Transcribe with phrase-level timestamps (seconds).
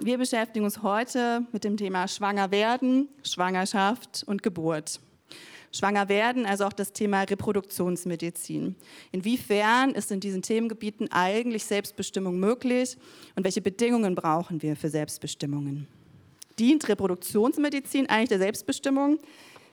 [0.00, 5.00] Wir beschäftigen uns heute mit dem Thema Schwanger werden, Schwangerschaft und Geburt.
[5.72, 8.76] Schwanger werden, also auch das Thema Reproduktionsmedizin.
[9.10, 12.96] Inwiefern ist in diesen Themengebieten eigentlich Selbstbestimmung möglich
[13.34, 15.88] und welche Bedingungen brauchen wir für Selbstbestimmungen?
[16.60, 19.18] Dient Reproduktionsmedizin eigentlich der Selbstbestimmung?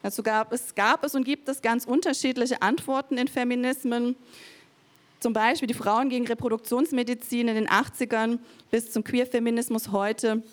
[0.02, 4.16] Dazu gab es, gab es und gibt es ganz unterschiedliche Antworten in Feminismen.
[5.20, 8.40] Zum Beispiel die Frauen gegen Reproduktionsmedizin in den 80ern
[8.70, 10.44] bis zum Queerfeminismus heute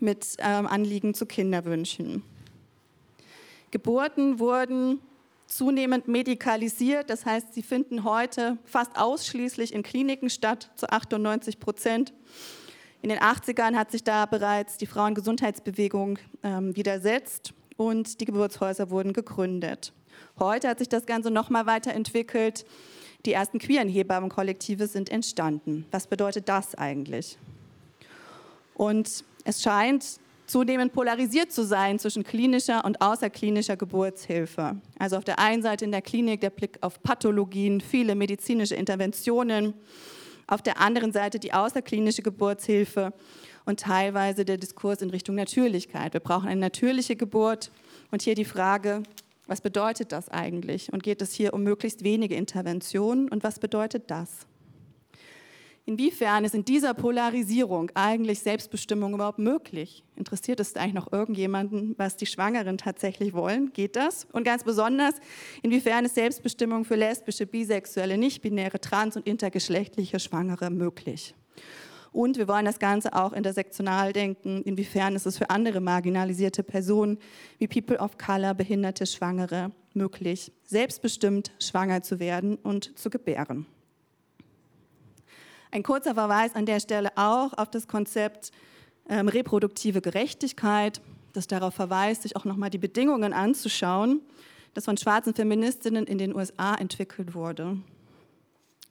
[0.00, 2.22] mit ähm, Anliegen zu Kinderwünschen.
[3.70, 5.00] Geburten wurden
[5.46, 12.12] zunehmend medikalisiert, das heißt, sie finden heute fast ausschließlich in Kliniken statt, zu 98 Prozent.
[13.02, 19.12] In den 80ern hat sich da bereits die Frauengesundheitsbewegung ähm, widersetzt und die Geburtshäuser wurden
[19.12, 19.92] gegründet.
[20.38, 22.64] Heute hat sich das Ganze nochmal weiterentwickelt.
[23.26, 25.84] Die ersten queeren Hebammenkollektive sind entstanden.
[25.90, 27.36] Was bedeutet das eigentlich?
[28.74, 34.76] Und es scheint zunehmend polarisiert zu sein zwischen klinischer und außerklinischer Geburtshilfe.
[34.98, 39.74] Also auf der einen Seite in der Klinik der Blick auf Pathologien, viele medizinische Interventionen,
[40.48, 43.12] auf der anderen Seite die außerklinische Geburtshilfe
[43.64, 46.12] und teilweise der Diskurs in Richtung Natürlichkeit.
[46.12, 47.70] Wir brauchen eine natürliche Geburt
[48.10, 49.04] und hier die Frage,
[49.50, 50.92] was bedeutet das eigentlich?
[50.92, 54.46] Und geht es hier um möglichst wenige Interventionen und was bedeutet das?
[55.86, 60.04] Inwiefern ist in dieser Polarisierung eigentlich Selbstbestimmung überhaupt möglich?
[60.14, 63.72] Interessiert es eigentlich noch irgendjemanden, was die Schwangeren tatsächlich wollen?
[63.72, 64.28] Geht das?
[64.30, 65.16] Und ganz besonders,
[65.62, 71.34] inwiefern ist Selbstbestimmung für lesbische, bisexuelle, nichtbinäre, trans- und intergeschlechtliche Schwangere möglich?
[72.12, 74.62] Und wir wollen das Ganze auch intersektional denken.
[74.62, 77.18] Inwiefern ist es für andere marginalisierte Personen
[77.58, 83.66] wie People of Color, behinderte Schwangere möglich, selbstbestimmt schwanger zu werden und zu gebären?
[85.70, 88.50] Ein kurzer Verweis an der Stelle auch auf das Konzept
[89.08, 91.00] ähm, reproduktive Gerechtigkeit,
[91.32, 94.20] das darauf verweist, sich auch nochmal die Bedingungen anzuschauen,
[94.74, 97.76] das von schwarzen Feministinnen in den USA entwickelt wurde.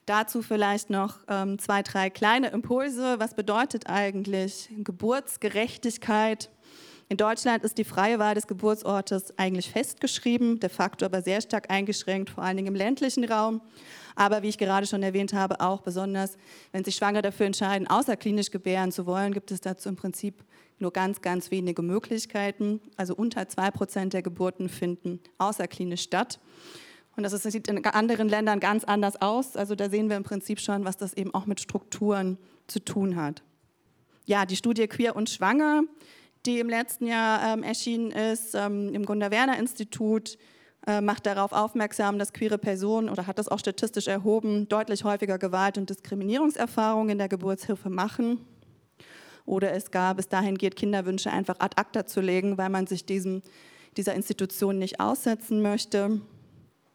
[0.10, 3.20] Dazu vielleicht noch ähm, zwei, drei kleine Impulse.
[3.20, 6.50] Was bedeutet eigentlich Geburtsgerechtigkeit?
[7.10, 11.70] In Deutschland ist die freie Wahl des Geburtsortes eigentlich festgeschrieben, de facto aber sehr stark
[11.70, 13.62] eingeschränkt, vor allen Dingen im ländlichen Raum.
[14.16, 16.38] Aber wie ich gerade schon erwähnt habe, auch besonders,
[16.72, 20.44] wenn sich Schwangere dafür entscheiden, außerklinisch gebären zu wollen, gibt es dazu im Prinzip
[20.80, 22.82] nur ganz, ganz wenige Möglichkeiten.
[22.98, 26.40] Also unter zwei Prozent der Geburten finden außerklinisch statt.
[27.16, 29.58] Und das sieht in anderen Ländern ganz anders aus.
[29.58, 32.38] Also da sehen wir im Prinzip schon, was das eben auch mit Strukturen
[32.68, 33.44] zu tun hat.
[34.26, 35.84] Ja, die Studie Queer und Schwanger
[36.46, 40.38] die im letzten Jahr ähm, erschienen ist, ähm, im Gunda-Werner-Institut,
[40.88, 45.38] äh, macht darauf aufmerksam, dass queere Personen, oder hat das auch statistisch erhoben, deutlich häufiger
[45.38, 48.40] Gewalt- und Diskriminierungserfahrungen in der Geburtshilfe machen.
[49.46, 53.06] Oder es gab bis dahin geht, Kinderwünsche einfach ad acta zu legen, weil man sich
[53.06, 53.42] diesem,
[53.98, 56.22] dieser Institution nicht aussetzen möchte.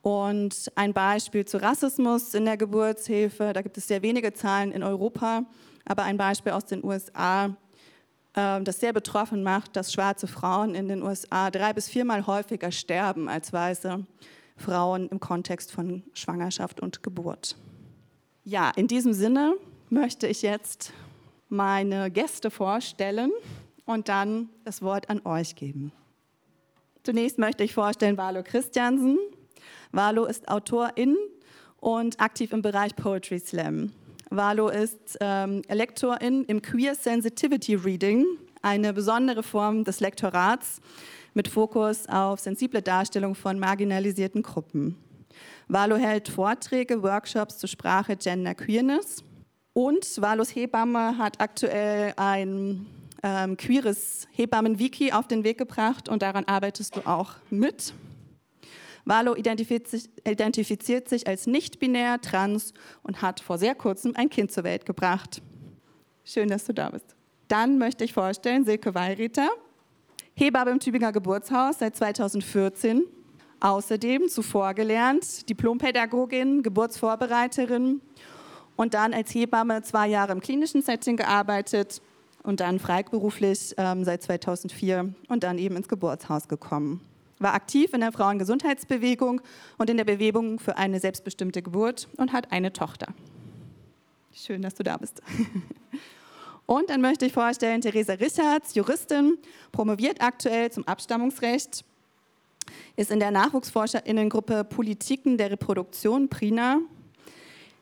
[0.04, 4.82] Und ein Beispiel zu Rassismus in der Geburtshilfe, da gibt es sehr wenige Zahlen in
[4.82, 5.46] Europa,
[5.86, 7.56] aber ein Beispiel aus den USA,
[8.36, 12.70] ähm, das sehr betroffen macht, dass schwarze Frauen in den USA drei bis viermal häufiger
[12.70, 14.04] sterben als weiße
[14.58, 17.56] Frauen im Kontext von Schwangerschaft und Geburt.
[18.44, 19.54] Ja, in diesem Sinne
[19.88, 20.92] möchte ich jetzt
[21.48, 23.32] meine Gäste vorstellen
[23.86, 25.92] und dann das Wort an euch geben.
[27.04, 29.16] Zunächst möchte ich vorstellen Valo Christiansen.
[29.94, 31.16] Valo ist Autorin
[31.78, 33.92] und aktiv im Bereich Poetry Slam.
[34.28, 38.24] Valo ist ähm, Lektorin im Queer Sensitivity Reading,
[38.60, 40.80] eine besondere Form des Lektorats
[41.34, 44.96] mit Fokus auf sensible Darstellung von marginalisierten Gruppen.
[45.68, 49.22] Valo hält Vorträge, Workshops zur Sprache Gender Queerness
[49.74, 52.86] und Valos Hebamme hat aktuell ein
[53.22, 57.94] ähm, queeres Hebammen-Wiki auf den Weg gebracht und daran arbeitest du auch mit.
[59.04, 62.72] Valo identifiziert sich, als nicht-binär, trans
[63.02, 65.42] und hat vor sehr kurzem ein Kind zur Welt gebracht.
[66.24, 67.14] Schön, dass du da bist.
[67.48, 69.48] Dann möchte ich vorstellen Silke Weiriter,
[70.34, 73.04] Hebamme im Tübinger Geburtshaus seit 2014.
[73.60, 78.00] Außerdem zuvor gelernt, Diplompädagogin, Geburtsvorbereiterin
[78.76, 82.02] und dann als Hebamme zwei Jahre im klinischen Setting gearbeitet
[82.42, 87.00] und dann freiberuflich ähm, seit 2004 und dann eben ins Geburtshaus gekommen
[87.38, 89.40] war aktiv in der Frauengesundheitsbewegung
[89.78, 93.08] und in der Bewegung für eine selbstbestimmte Geburt und hat eine Tochter.
[94.32, 95.22] Schön, dass du da bist.
[96.66, 99.36] Und dann möchte ich vorstellen, Theresa Richards, Juristin,
[99.70, 101.84] promoviert aktuell zum Abstammungsrecht,
[102.96, 106.80] ist in der Nachwuchsforscherinnengruppe Politiken der Reproduktion, PRINA,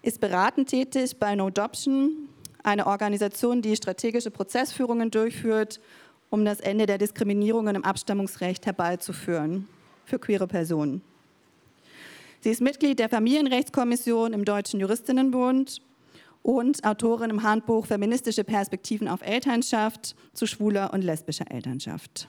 [0.03, 2.29] ist beratend tätig bei No Adoption,
[2.65, 5.81] eine Organisation, die strategische Prozessführungen durchführt,
[6.33, 9.69] um das Ende der Diskriminierungen im Abstammungsrecht herbeizuführen
[10.07, 11.03] für queere Personen.
[12.41, 15.83] Sie ist Mitglied der Familienrechtskommission im Deutschen Juristinnenbund
[16.41, 22.29] und Autorin im Handbuch Feministische Perspektiven auf Elternschaft zu schwuler und lesbischer Elternschaft.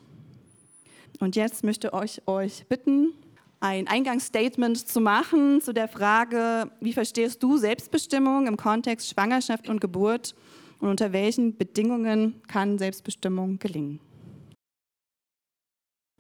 [1.22, 3.14] Und jetzt möchte ich euch bitten,
[3.62, 9.80] ein Eingangsstatement zu machen zu der Frage, wie verstehst du Selbstbestimmung im Kontext Schwangerschaft und
[9.80, 10.36] Geburt
[10.84, 14.02] und unter welchen Bedingungen kann Selbstbestimmung gelingen?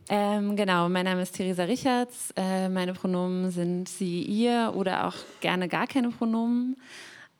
[0.07, 2.33] Ähm, genau, mein Name ist Theresa Richards.
[2.37, 6.77] Äh, meine Pronomen sind sie, ihr oder auch gerne gar keine Pronomen.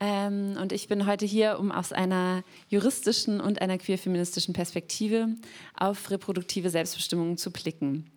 [0.02, 5.30] Ähm, und ich bin heute hier, um aus einer juristischen und einer queer-feministischen Perspektive
[5.78, 8.13] auf reproduktive Selbstbestimmung zu blicken.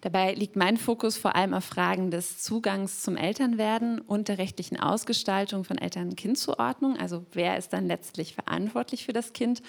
[0.00, 4.78] Dabei liegt mein Fokus vor allem auf Fragen des Zugangs zum Elternwerden und der rechtlichen
[4.78, 6.96] Ausgestaltung von Eltern-Kind-Zuordnung.
[6.96, 9.62] Also wer ist dann letztlich verantwortlich für das Kind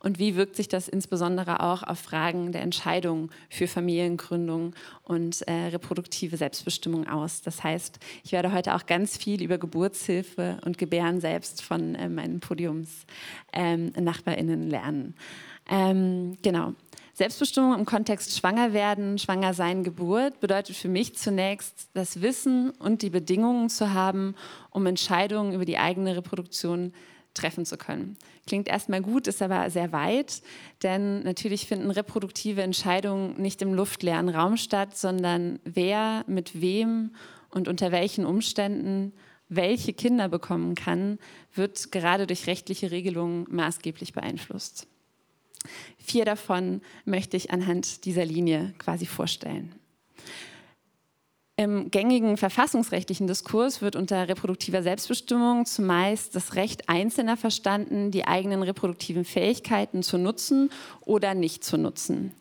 [0.00, 4.74] und wie wirkt sich das insbesondere auch auf Fragen der Entscheidung für Familiengründung
[5.04, 7.42] und äh, reproduktive Selbstbestimmung aus.
[7.42, 12.08] Das heißt, ich werde heute auch ganz viel über Geburtshilfe und Gebären selbst von äh,
[12.08, 15.14] meinen Podiums-NachbarInnen ähm, lernen.
[15.70, 16.74] Ähm, genau.
[17.14, 23.68] Selbstbestimmung im Kontext Schwangerwerden, Schwangersein, Geburt bedeutet für mich zunächst das Wissen und die Bedingungen
[23.68, 24.34] zu haben,
[24.70, 26.94] um Entscheidungen über die eigene Reproduktion
[27.34, 28.16] treffen zu können.
[28.46, 30.42] Klingt erstmal gut, ist aber sehr weit,
[30.82, 37.14] denn natürlich finden reproduktive Entscheidungen nicht im luftleeren Raum statt, sondern wer mit wem
[37.50, 39.12] und unter welchen Umständen
[39.48, 41.18] welche Kinder bekommen kann,
[41.54, 44.86] wird gerade durch rechtliche Regelungen maßgeblich beeinflusst.
[45.98, 49.74] Vier davon möchte ich anhand dieser Linie quasi vorstellen.
[51.56, 58.62] Im gängigen verfassungsrechtlichen Diskurs wird unter reproduktiver Selbstbestimmung zumeist das Recht Einzelner verstanden, die eigenen
[58.62, 60.70] reproduktiven Fähigkeiten zu nutzen
[61.02, 62.32] oder nicht zu nutzen.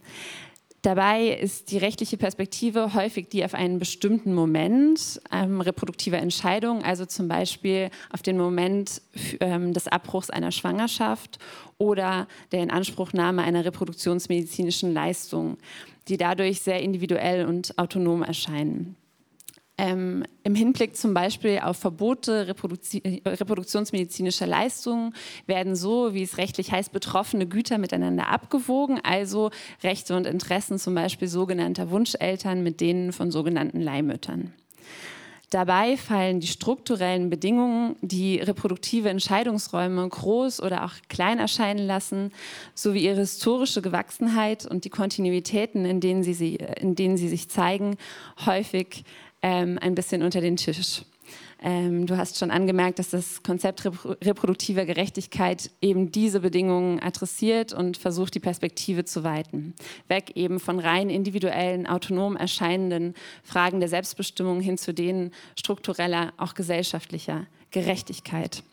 [0.81, 7.05] Dabei ist die rechtliche Perspektive häufig die auf einen bestimmten Moment ähm, reproduktiver Entscheidung, also
[7.05, 9.01] zum Beispiel auf den Moment
[9.41, 11.37] ähm, des Abbruchs einer Schwangerschaft
[11.77, 15.57] oder der Inanspruchnahme einer reproduktionsmedizinischen Leistung,
[16.07, 18.95] die dadurch sehr individuell und autonom erscheinen.
[19.81, 25.15] Ähm, Im Hinblick zum Beispiel auf Verbote Reproduzi reproduktionsmedizinischer Leistungen
[25.47, 29.49] werden so, wie es rechtlich heißt, betroffene Güter miteinander abgewogen, also
[29.81, 34.53] Rechte und Interessen zum Beispiel sogenannter Wunscheltern mit denen von sogenannten Leihmüttern.
[35.49, 42.31] Dabei fallen die strukturellen Bedingungen, die reproduktive Entscheidungsräume groß oder auch klein erscheinen lassen,
[42.75, 47.97] sowie ihre historische Gewachsenheit und die Kontinuitäten, in denen sie, in denen sie sich zeigen,
[48.45, 49.03] häufig
[49.41, 51.03] ähm, ein bisschen unter den Tisch.
[51.63, 57.97] Ähm, du hast schon angemerkt, dass das Konzept reproduktiver Gerechtigkeit eben diese Bedingungen adressiert und
[57.97, 59.75] versucht, die Perspektive zu weiten.
[60.07, 66.55] Weg eben von rein individuellen, autonom erscheinenden Fragen der Selbstbestimmung hin zu denen struktureller, auch
[66.55, 68.63] gesellschaftlicher Gerechtigkeit.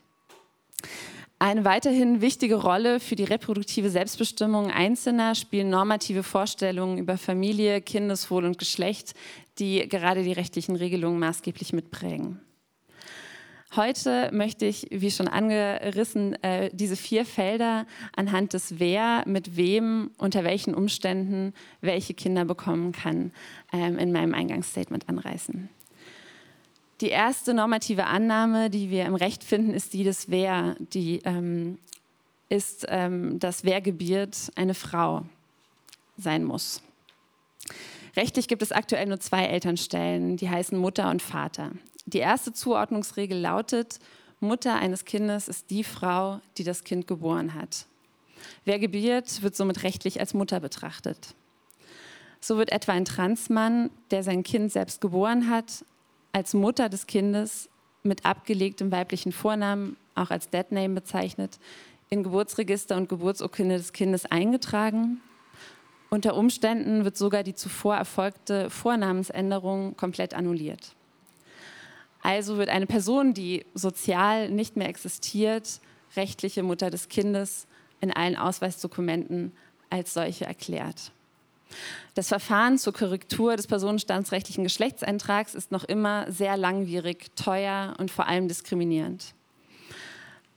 [1.41, 8.43] Eine weiterhin wichtige Rolle für die reproduktive Selbstbestimmung Einzelner spielen normative Vorstellungen über Familie, Kindeswohl
[8.43, 9.13] und Geschlecht,
[9.57, 12.41] die gerade die rechtlichen Regelungen maßgeblich mitprägen.
[13.73, 17.85] Heute möchte ich, wie schon angerissen, äh, diese vier Felder
[18.17, 23.31] anhand des Wer, mit wem, unter welchen Umständen welche Kinder bekommen kann,
[23.71, 25.69] ähm, in meinem Eingangsstatement anreißen.
[27.01, 31.77] Die erste normative Annahme, die wir im Recht finden, ist die des Wer, die ähm,
[32.49, 35.23] ist, ähm, dass wer gebiert eine Frau
[36.17, 36.81] sein muss.
[38.15, 41.71] Rechtlich gibt es aktuell nur zwei Elternstellen, die heißen Mutter und Vater.
[42.05, 43.99] Die erste Zuordnungsregel lautet,
[44.41, 47.85] Mutter eines Kindes ist die Frau, die das Kind geboren hat.
[48.65, 51.35] Wer gebiert, wird somit rechtlich als Mutter betrachtet.
[52.41, 55.83] So wird etwa ein Transmann, der sein Kind selbst geboren hat,
[56.31, 57.69] als Mutter des Kindes
[58.03, 61.59] mit abgelegtem weiblichen Vornamen, auch als Deadname bezeichnet,
[62.09, 65.21] in Geburtsregister und Geburtsurkunde des Kindes eingetragen.
[66.09, 70.95] Unter Umständen wird sogar die zuvor erfolgte Vornamensänderung komplett annulliert.
[72.21, 75.79] Also wird eine Person, die sozial nicht mehr existiert,
[76.15, 77.67] rechtliche Mutter des Kindes
[78.01, 79.51] in allen Ausweisdokumenten
[79.89, 81.11] als solche erklärt.
[82.15, 88.27] Das Verfahren zur Korrektur des personenstandsrechtlichen Geschlechtseintrags ist noch immer sehr langwierig, teuer und vor
[88.27, 89.33] allem diskriminierend.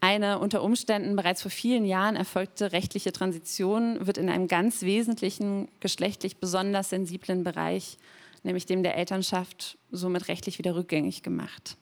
[0.01, 5.69] Eine unter Umständen bereits vor vielen Jahren erfolgte rechtliche Transition wird in einem ganz wesentlichen,
[5.79, 7.99] geschlechtlich besonders sensiblen Bereich,
[8.43, 11.77] nämlich dem der Elternschaft, somit rechtlich wieder rückgängig gemacht.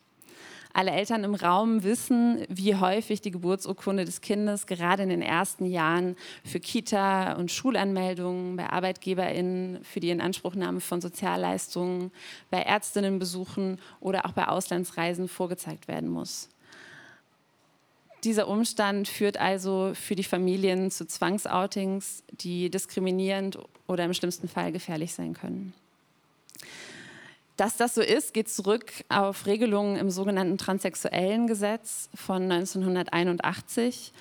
[0.72, 5.66] Alle Eltern im Raum wissen, wie häufig die Geburtsurkunde des Kindes gerade in den ersten
[5.66, 12.12] Jahren für Kita- und Schulanmeldungen, bei ArbeitgeberInnen, für die Inanspruchnahme von Sozialleistungen,
[12.50, 16.48] bei Ärztinnenbesuchen oder auch bei Auslandsreisen vorgezeigt werden muss.
[18.22, 23.58] Dieser Umstand führt also für die Familien zu Zwangsoutings, die diskriminierend
[23.88, 25.72] oder im schlimmsten Fall gefährlich sein können.
[27.60, 34.14] Dass das so ist, geht zurück auf Regelungen im sogenannten transsexuellen Gesetz von 1981,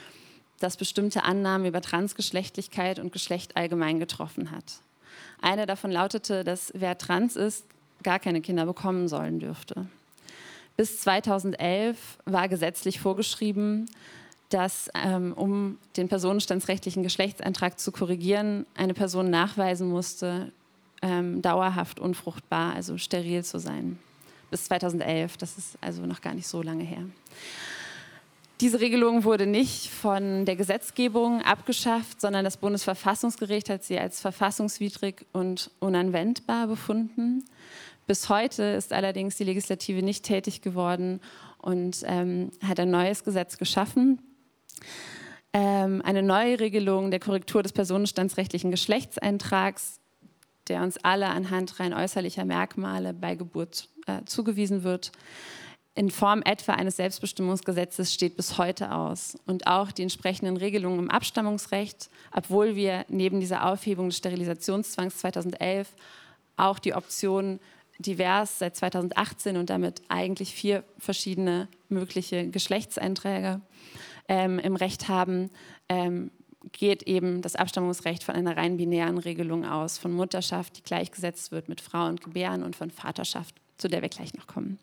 [0.59, 4.81] das bestimmte Annahmen über Transgeschlechtlichkeit und Geschlecht allgemein getroffen hat.
[5.41, 7.63] Eine davon lautete, dass wer trans ist,
[8.03, 9.85] gar keine Kinder bekommen sollen dürfte.
[10.75, 13.85] Bis 2011 war gesetzlich vorgeschrieben,
[14.49, 20.51] dass, ähm, um den personenstandsrechtlichen Geschlechtseintrag zu korrigieren, eine Person nachweisen musste,
[21.01, 23.99] ähm, dauerhaft unfruchtbar, also steril zu sein.
[24.51, 27.03] Bis 2011, das ist also noch gar nicht so lange her.
[28.61, 35.25] Diese Regelung wurde nicht von der Gesetzgebung abgeschafft, sondern das Bundesverfassungsgericht hat sie als verfassungswidrig
[35.31, 37.45] und unanwendbar befunden.
[38.05, 41.21] Bis heute ist allerdings die Legislative nicht tätig geworden
[41.59, 44.21] und ähm, hat ein neues Gesetz geschaffen.
[45.53, 49.98] Ähm, eine neue Regelung der Korrektur des personenstandsrechtlichen Geschlechtseintrags
[50.69, 55.11] der uns alle anhand rein äußerlicher Merkmale bei Geburt äh, zugewiesen wird,
[55.95, 59.37] in Form etwa eines Selbstbestimmungsgesetzes steht bis heute aus.
[59.45, 65.89] Und auch die entsprechenden Regelungen im Abstammungsrecht, obwohl wir neben dieser Aufhebung des Sterilisationszwangs 2011
[66.55, 67.59] auch die Option
[67.97, 73.59] divers seit 2018 und damit eigentlich vier verschiedene mögliche Geschlechtseinträge
[74.29, 75.49] ähm, im Recht haben,
[75.89, 76.31] ähm,
[76.71, 81.69] geht eben das Abstammungsrecht von einer rein binären Regelung aus, von Mutterschaft, die gleichgesetzt wird
[81.69, 84.77] mit Frau und Gebären und von Vaterschaft, zu der wir gleich noch kommen.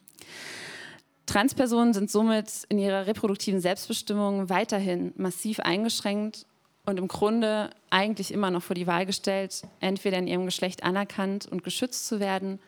[1.26, 6.47] Transpersonen sind somit in ihrer reproduktiven Selbstbestimmung weiterhin massiv eingeschränkt
[6.87, 11.47] und im Grunde eigentlich immer noch vor die Wahl gestellt, entweder in ihrem Geschlecht anerkannt
[11.47, 12.61] und geschützt zu werden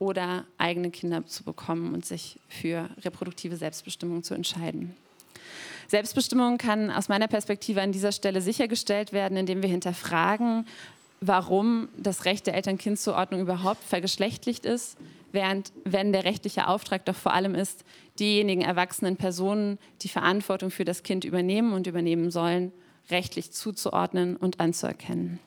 [0.00, 4.96] oder eigene Kinder zu bekommen und sich für reproduktive Selbstbestimmung zu entscheiden.
[5.92, 10.66] Selbstbestimmung kann aus meiner Perspektive an dieser Stelle sichergestellt werden, indem wir hinterfragen,
[11.20, 14.96] warum das Recht der Eltern-Kind-Zuordnung überhaupt vergeschlechtlicht ist,
[15.32, 17.84] während wenn der rechtliche Auftrag doch vor allem ist,
[18.18, 22.72] diejenigen erwachsenen Personen, die Verantwortung für das Kind übernehmen und übernehmen sollen,
[23.10, 25.40] rechtlich zuzuordnen und anzuerkennen.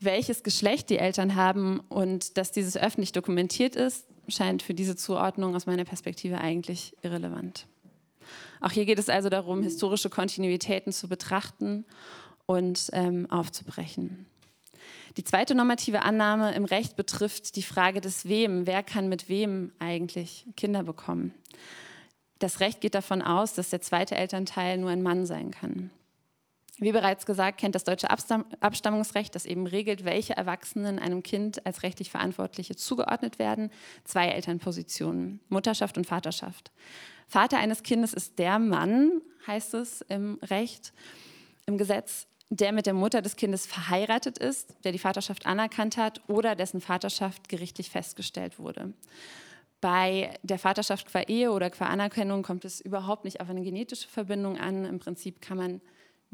[0.00, 5.54] Welches Geschlecht die Eltern haben und dass dieses öffentlich dokumentiert ist, scheint für diese Zuordnung
[5.54, 7.68] aus meiner Perspektive eigentlich irrelevant.
[8.64, 11.84] Auch hier geht es also darum, historische Kontinuitäten zu betrachten
[12.46, 14.24] und ähm, aufzubrechen.
[15.18, 18.66] Die zweite normative Annahme im Recht betrifft die Frage des Wem.
[18.66, 21.34] Wer kann mit wem eigentlich Kinder bekommen?
[22.38, 25.90] Das Recht geht davon aus, dass der zweite Elternteil nur ein Mann sein kann.
[26.78, 31.84] Wie bereits gesagt, kennt das deutsche Abstammungsrecht, das eben regelt, welche Erwachsenen einem Kind als
[31.84, 33.70] rechtlich Verantwortliche zugeordnet werden,
[34.02, 36.72] zwei Elternpositionen, Mutterschaft und Vaterschaft.
[37.28, 40.92] Vater eines Kindes ist der Mann, heißt es im Recht,
[41.66, 46.22] im Gesetz, der mit der Mutter des Kindes verheiratet ist, der die Vaterschaft anerkannt hat
[46.28, 48.92] oder dessen Vaterschaft gerichtlich festgestellt wurde.
[49.80, 54.08] Bei der Vaterschaft qua Ehe oder qua Anerkennung kommt es überhaupt nicht auf eine genetische
[54.08, 54.84] Verbindung an.
[54.84, 55.80] Im Prinzip kann man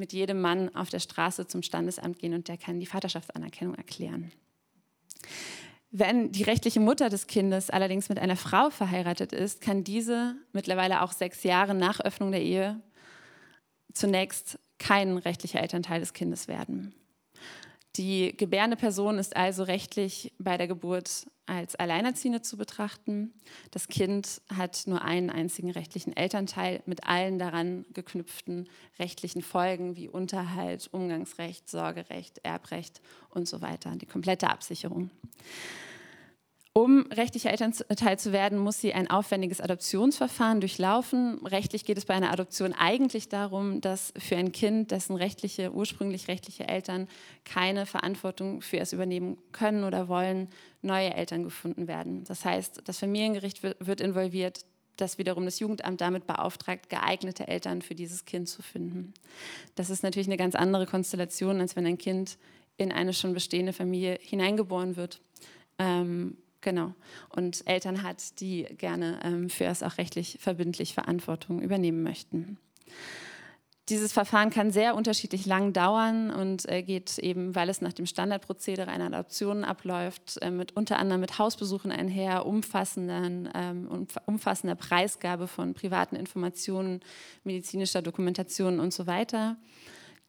[0.01, 4.33] mit jedem Mann auf der Straße zum Standesamt gehen und der kann die Vaterschaftsanerkennung erklären.
[5.93, 11.03] Wenn die rechtliche Mutter des Kindes allerdings mit einer Frau verheiratet ist, kann diese mittlerweile
[11.03, 12.81] auch sechs Jahre nach Öffnung der Ehe
[13.93, 16.95] zunächst kein rechtlicher Elternteil des Kindes werden.
[17.97, 23.35] Die gebärende Person ist also rechtlich bei der Geburt als Alleinerziehende zu betrachten.
[23.73, 28.69] Das Kind hat nur einen einzigen rechtlichen Elternteil mit allen daran geknüpften
[29.01, 35.11] rechtlichen Folgen wie Unterhalt, Umgangsrecht, Sorgerecht, Erbrecht und so weiter, die komplette Absicherung.
[36.73, 41.45] Um rechtlicher Elternteil zu werden, muss sie ein aufwendiges Adoptionsverfahren durchlaufen.
[41.45, 46.29] Rechtlich geht es bei einer Adoption eigentlich darum, dass für ein Kind, dessen rechtliche, ursprünglich
[46.29, 47.09] rechtliche Eltern
[47.45, 50.49] keine Verantwortung für es übernehmen können oder wollen,
[50.81, 52.23] neue Eltern gefunden werden.
[52.23, 54.65] Das heißt, das Familiengericht wird involviert,
[54.97, 59.13] das wiederum das Jugendamt damit beauftragt, geeignete Eltern für dieses Kind zu finden.
[59.75, 62.39] Das ist natürlich eine ganz andere Konstellation, als wenn ein Kind
[62.77, 65.21] in eine schon bestehende Familie hineingeboren wird.
[65.79, 66.95] Ähm, Genau.
[67.31, 72.59] Und Eltern hat, die gerne ähm, für es auch rechtlich verbindlich Verantwortung übernehmen möchten.
[73.91, 78.07] Dieses Verfahren kann sehr unterschiedlich lang dauern und äh, geht eben, weil es nach dem
[78.07, 85.49] Standardprozedere einer Adoption abläuft, äh, mit unter anderem mit Hausbesuchen einher, umfassenden, ähm, umfassender Preisgabe
[85.49, 87.01] von privaten Informationen,
[87.43, 89.57] medizinischer Dokumentation und so weiter.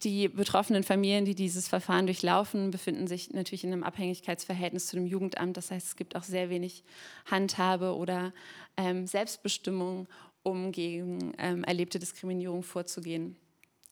[0.04, 5.06] Die betroffenen Familien, die dieses Verfahren durchlaufen, befinden sich natürlich in einem Abhängigkeitsverhältnis zu dem
[5.06, 5.58] Jugendamt.
[5.58, 6.84] Das heißt, es gibt auch sehr wenig
[7.30, 8.34] Handhabe oder
[8.78, 10.08] ähm, Selbstbestimmung,
[10.42, 13.36] um gegen ähm, erlebte Diskriminierung vorzugehen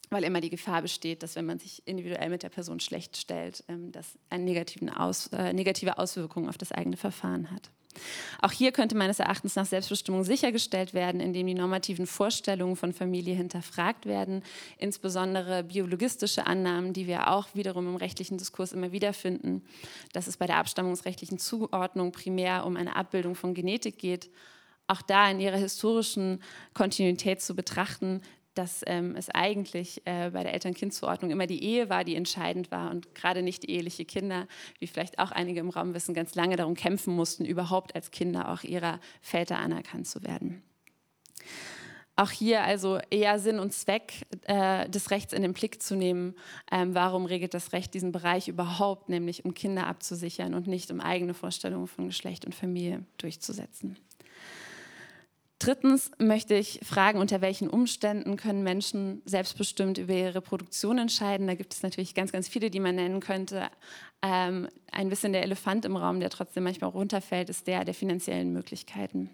[0.09, 3.63] weil immer die Gefahr besteht, dass wenn man sich individuell mit der Person schlecht stellt,
[3.67, 4.65] ähm, das eine
[4.97, 7.69] Aus, äh, negative Auswirkungen auf das eigene Verfahren hat.
[8.41, 13.35] Auch hier könnte meines Erachtens nach Selbstbestimmung sichergestellt werden, indem die normativen Vorstellungen von Familie
[13.35, 14.43] hinterfragt werden,
[14.77, 19.63] insbesondere biologistische Annahmen, die wir auch wiederum im rechtlichen Diskurs immer wieder finden,
[20.13, 24.29] dass es bei der abstammungsrechtlichen Zuordnung primär um eine Abbildung von Genetik geht,
[24.87, 26.41] auch da in ihrer historischen
[26.73, 28.21] Kontinuität zu betrachten,
[28.53, 32.91] dass ähm, es eigentlich äh, bei der Eltern-Kind-Zuordnung immer die Ehe war, die entscheidend war
[32.91, 34.47] und gerade nicht eheliche Kinder,
[34.79, 38.49] wie vielleicht auch einige im Raum wissen, ganz lange darum kämpfen mussten, überhaupt als Kinder
[38.51, 40.63] auch ihrer Väter anerkannt zu werden.
[42.19, 46.35] Auch hier also eher Sinn und Zweck äh, des Rechts in den Blick zu nehmen.
[46.69, 50.99] Ähm, warum regelt das Recht diesen Bereich überhaupt, nämlich um Kinder abzusichern und nicht um
[50.99, 53.97] eigene Vorstellungen von Geschlecht und Familie durchzusetzen?
[55.59, 61.47] Drittens möchte ich fragen, unter welchen Umständen können Menschen selbstbestimmt über ihre Reproduktion entscheiden.
[61.47, 63.69] Da gibt es natürlich ganz, ganz viele, die man nennen könnte.
[64.21, 68.53] Ähm, ein bisschen der Elefant im Raum, der trotzdem manchmal runterfällt, ist der der finanziellen
[68.53, 69.29] Möglichkeiten.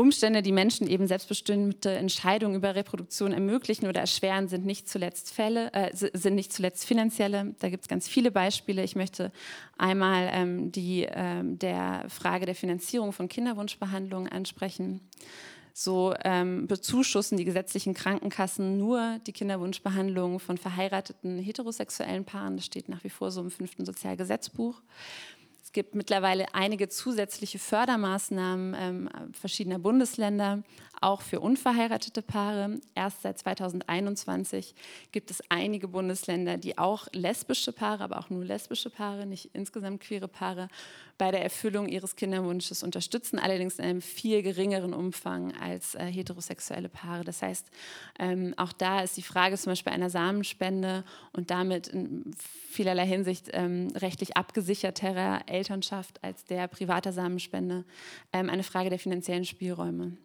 [0.00, 5.72] Umstände, die Menschen eben selbstbestimmte Entscheidungen über Reproduktion ermöglichen oder erschweren, sind nicht zuletzt Fälle,
[5.74, 7.54] äh, sind nicht zuletzt finanzielle.
[7.58, 8.82] Da gibt es ganz viele Beispiele.
[8.82, 9.30] Ich möchte
[9.76, 15.00] einmal ähm, die ähm, der Frage der Finanzierung von Kinderwunschbehandlungen ansprechen.
[15.74, 22.56] So ähm, bezuschussen die gesetzlichen Krankenkassen nur die Kinderwunschbehandlungen von verheirateten heterosexuellen Paaren.
[22.56, 24.80] Das steht nach wie vor so im fünften Sozialgesetzbuch.
[25.70, 30.64] Es gibt mittlerweile einige zusätzliche Fördermaßnahmen ähm, verschiedener Bundesländer,
[31.00, 32.80] auch für unverheiratete Paare.
[32.94, 34.74] Erst seit 2021
[35.12, 40.00] gibt es einige Bundesländer, die auch lesbische Paare, aber auch nur lesbische Paare, nicht insgesamt
[40.00, 40.68] queere Paare,
[41.16, 46.88] bei der Erfüllung ihres Kinderwunsches unterstützen, allerdings in einem viel geringeren Umfang als äh, heterosexuelle
[46.88, 47.24] Paare.
[47.24, 47.66] Das heißt,
[48.18, 52.34] ähm, auch da ist die Frage zum Beispiel einer Samenspende und damit in
[52.70, 57.84] vielerlei Hinsicht ähm, rechtlich abgesicherterer Elternschaft als der privater Samenspende
[58.32, 60.16] ähm, eine Frage der finanziellen Spielräume.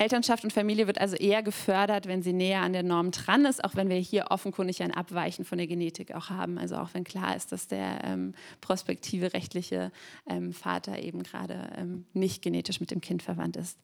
[0.00, 3.62] Elternschaft und Familie wird also eher gefördert, wenn sie näher an der Norm dran ist,
[3.62, 6.56] auch wenn wir hier offenkundig ein Abweichen von der Genetik auch haben.
[6.56, 9.92] Also auch wenn klar ist, dass der ähm, prospektive rechtliche
[10.26, 13.78] ähm, Vater eben gerade ähm, nicht genetisch mit dem Kind verwandt ist.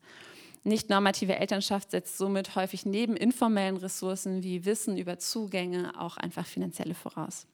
[0.63, 6.47] Nicht normative Elternschaft setzt somit häufig neben informellen Ressourcen wie Wissen über Zugänge auch einfach
[6.47, 7.45] finanzielle voraus.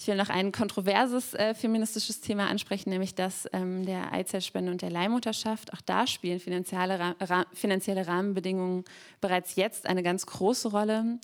[0.00, 4.80] Ich will noch ein kontroverses äh, feministisches Thema ansprechen, nämlich das ähm, der Eizellspende und
[4.80, 5.74] der Leihmutterschaft.
[5.74, 8.84] Auch da spielen finanzielle, Ra finanzielle Rahmenbedingungen
[9.20, 11.18] bereits jetzt eine ganz große Rolle.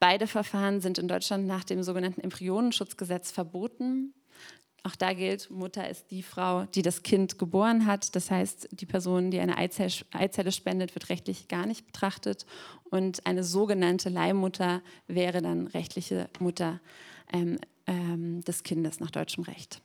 [0.00, 4.14] Beide Verfahren sind in Deutschland nach dem sogenannten Embryonenschutzgesetz verboten.
[4.84, 8.16] Auch da gilt, Mutter ist die Frau, die das Kind geboren hat.
[8.16, 12.46] Das heißt, die Person, die eine Eizelle, Eizelle spendet, wird rechtlich gar nicht betrachtet.
[12.84, 16.80] Und eine sogenannte Leihmutter wäre dann rechtliche Mutter
[17.32, 19.80] ähm, ähm, des Kindes nach deutschem Recht.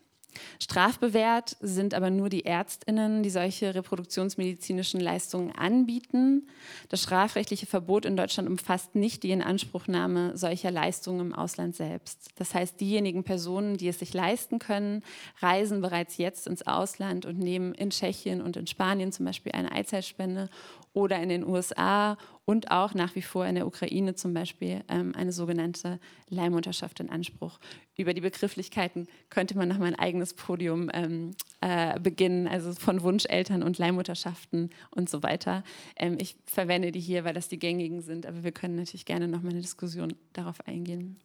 [0.60, 6.48] Strafbewehrt sind aber nur die Ärztinnen, die solche reproduktionsmedizinischen Leistungen anbieten.
[6.90, 12.30] Das strafrechtliche Verbot in Deutschland umfasst nicht die Inanspruchnahme solcher Leistungen im Ausland selbst.
[12.36, 15.04] Das heißt, diejenigen Personen, die es sich leisten können,
[15.40, 19.72] reisen bereits jetzt ins Ausland und nehmen in Tschechien und in Spanien zum Beispiel eine
[19.72, 20.50] Eizellspende
[20.94, 22.18] oder in den USA
[22.50, 27.12] und auch nach wie vor in der Ukraine zum Beispiel ähm, eine sogenannte Leihmutterschaft in
[27.12, 27.60] Anspruch.
[27.96, 33.04] Über die Begrifflichkeiten könnte man noch mal ein eigenes Podium ähm, äh, beginnen, also von
[33.04, 35.64] Wunscheltern und Leihmutterschaften und so weiter.
[35.96, 39.28] Ähm, ich verwende die hier, weil das die gängigen sind, aber wir können natürlich gerne
[39.28, 41.20] noch mal eine Diskussion darauf eingehen.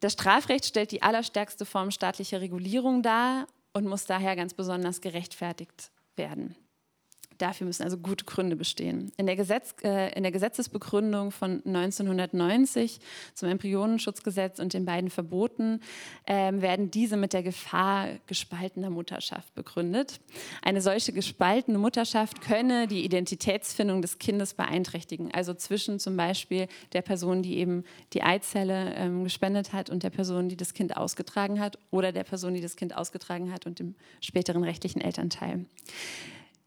[0.00, 5.92] Das Strafrecht stellt die allerstärkste Form staatlicher Regulierung dar und muss daher ganz besonders gerechtfertigt
[6.16, 6.56] werden.
[7.38, 9.12] Dafür müssen also gute Gründe bestehen.
[9.16, 13.00] In der, Gesetz, äh, in der, Gesetzesbegründung von 1990
[13.34, 15.80] zum Embryonenschutzgesetz und den beiden Verboten
[16.26, 20.20] äh, werden diese mit der Gefahr gespaltener Mutterschaft begründet.
[20.62, 27.02] Eine solche gespaltene Mutterschaft könne die Identitätsfindung des Kindes beeinträchtigen, also zwischen zum Beispiel der
[27.02, 31.60] Person, die eben die Eizelle ähm, gespendet hat und der Person, die das Kind ausgetragen
[31.60, 35.66] hat oder der Person, die das Kind ausgetragen hat und dem späteren rechtlichen Elternteil.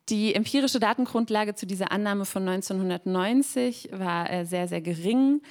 [0.10, 5.42] Die empirische Datengrundlage zu dieser Annahme von 1990 war äh, sehr, sehr gering.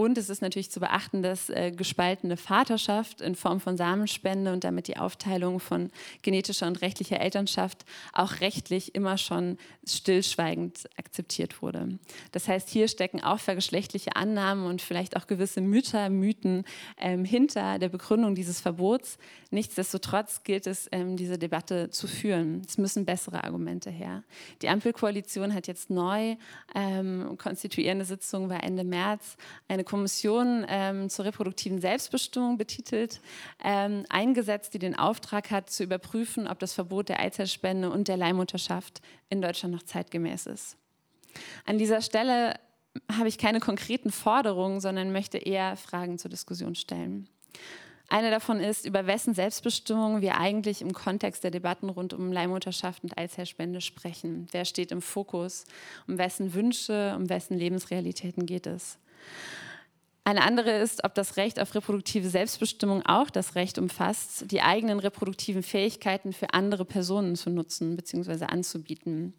[0.00, 4.62] Und es ist natürlich zu beachten, dass äh, gespaltene Vaterschaft in Form von Samenspende und
[4.62, 5.90] damit die Aufteilung von
[6.22, 11.98] genetischer und rechtlicher Elternschaft auch rechtlich immer schon stillschweigend akzeptiert wurde.
[12.30, 16.62] Das heißt, hier stecken auch vergeschlechtliche Annahmen und vielleicht auch gewisse Mütter, Mythen
[16.98, 19.18] ähm, hinter der Begründung dieses Verbots.
[19.50, 22.62] Nichtsdestotrotz gilt es, ähm, diese Debatte zu führen.
[22.64, 24.22] Es müssen bessere Argumente her.
[24.62, 26.36] Die Ampelkoalition hat jetzt neu
[26.76, 33.20] ähm, konstituierende Sitzung war Ende März eine Kommission ähm, zur reproduktiven Selbstbestimmung betitelt,
[33.64, 38.18] ähm, eingesetzt, die den Auftrag hat, zu überprüfen, ob das Verbot der Eizellspende und der
[38.18, 40.76] Leihmutterschaft in Deutschland noch zeitgemäß ist.
[41.64, 42.54] An dieser Stelle
[43.12, 47.28] habe ich keine konkreten Forderungen, sondern möchte eher Fragen zur Diskussion stellen.
[48.10, 53.04] Eine davon ist, über wessen Selbstbestimmung wir eigentlich im Kontext der Debatten rund um Leihmutterschaft
[53.04, 54.48] und Eizellspende sprechen.
[54.50, 55.64] Wer steht im Fokus?
[56.06, 58.98] Um wessen Wünsche, um wessen Lebensrealitäten geht es?
[60.28, 64.98] Eine andere ist, ob das Recht auf reproduktive Selbstbestimmung auch das Recht umfasst, die eigenen
[64.98, 68.44] reproduktiven Fähigkeiten für andere Personen zu nutzen bzw.
[68.44, 69.32] anzubieten.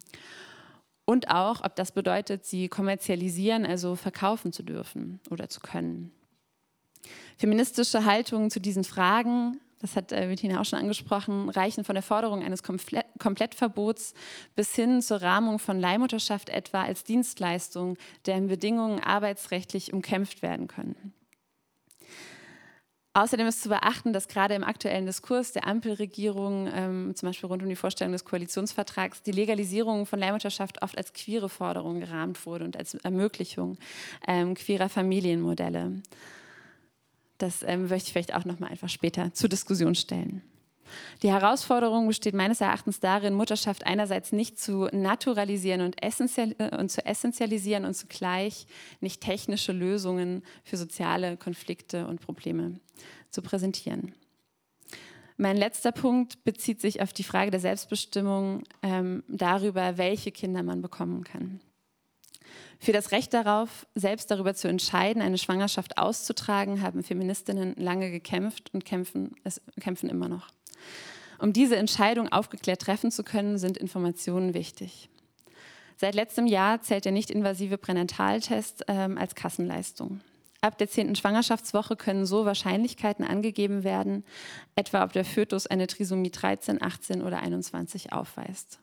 [1.04, 6.10] Und auch, ob das bedeutet, sie kommerzialisieren, also verkaufen zu dürfen oder zu können.
[7.36, 12.02] Feministische Haltungen zu diesen Fragen das hat äh, Bettina auch schon angesprochen, reichen von der
[12.02, 14.14] Forderung eines Komple Komplettverbots
[14.54, 21.14] bis hin zur Rahmung von Leihmutterschaft etwa als Dienstleistung, deren Bedingungen arbeitsrechtlich umkämpft werden können.
[23.12, 27.62] Außerdem ist zu beachten, dass gerade im aktuellen Diskurs der Ampelregierung, ähm, zum Beispiel rund
[27.62, 32.64] um die Vorstellung des Koalitionsvertrags, die Legalisierung von Leihmutterschaft oft als queere Forderung gerahmt wurde
[32.64, 33.78] und als Ermöglichung
[34.28, 36.02] ähm, queerer Familienmodelle.
[37.40, 40.42] Das ähm, möchte ich vielleicht auch noch mal einfach später zur Diskussion stellen.
[41.22, 46.90] Die Herausforderung besteht meines Erachtens darin, Mutterschaft einerseits nicht zu naturalisieren und, essential, äh, und
[46.90, 48.66] zu essentialisieren und zugleich
[49.00, 52.78] nicht technische Lösungen für soziale Konflikte und Probleme
[53.30, 54.14] zu präsentieren.
[55.38, 60.82] Mein letzter Punkt bezieht sich auf die Frage der Selbstbestimmung ähm, darüber, welche Kinder man
[60.82, 61.60] bekommen kann.
[62.82, 68.72] Für das Recht darauf, selbst darüber zu entscheiden, eine Schwangerschaft auszutragen, haben Feministinnen lange gekämpft
[68.72, 70.48] und kämpfen, es, kämpfen immer noch.
[71.38, 75.10] Um diese Entscheidung aufgeklärt treffen zu können, sind Informationen wichtig.
[75.98, 80.20] Seit letztem Jahr zählt der nicht-invasive Pränataltest ähm, als Kassenleistung.
[80.62, 84.24] Ab der zehnten Schwangerschaftswoche können so Wahrscheinlichkeiten angegeben werden,
[84.74, 88.80] etwa ob der Fötus eine Trisomie 13, 18 oder 21 aufweist.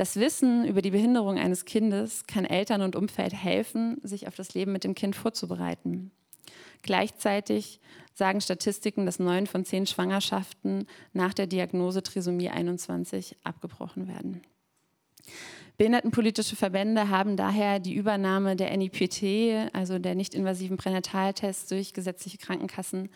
[0.00, 4.54] Das Wissen über die Behinderung eines Kindes kann Eltern und Umfeld helfen, sich auf das
[4.54, 6.10] Leben mit dem Kind vorzubereiten.
[6.80, 7.80] Gleichzeitig
[8.14, 14.40] sagen Statistiken, dass neun von zehn Schwangerschaften nach der Diagnose Trisomie 21 abgebrochen werden.
[15.76, 23.10] Behindertenpolitische Verbände haben daher die Übernahme der NIPT, also der nicht-invasiven Pränataltests, durch gesetzliche Krankenkassen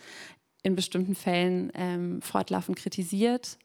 [0.62, 3.56] in bestimmten Fällen ähm, fortlaufend kritisiert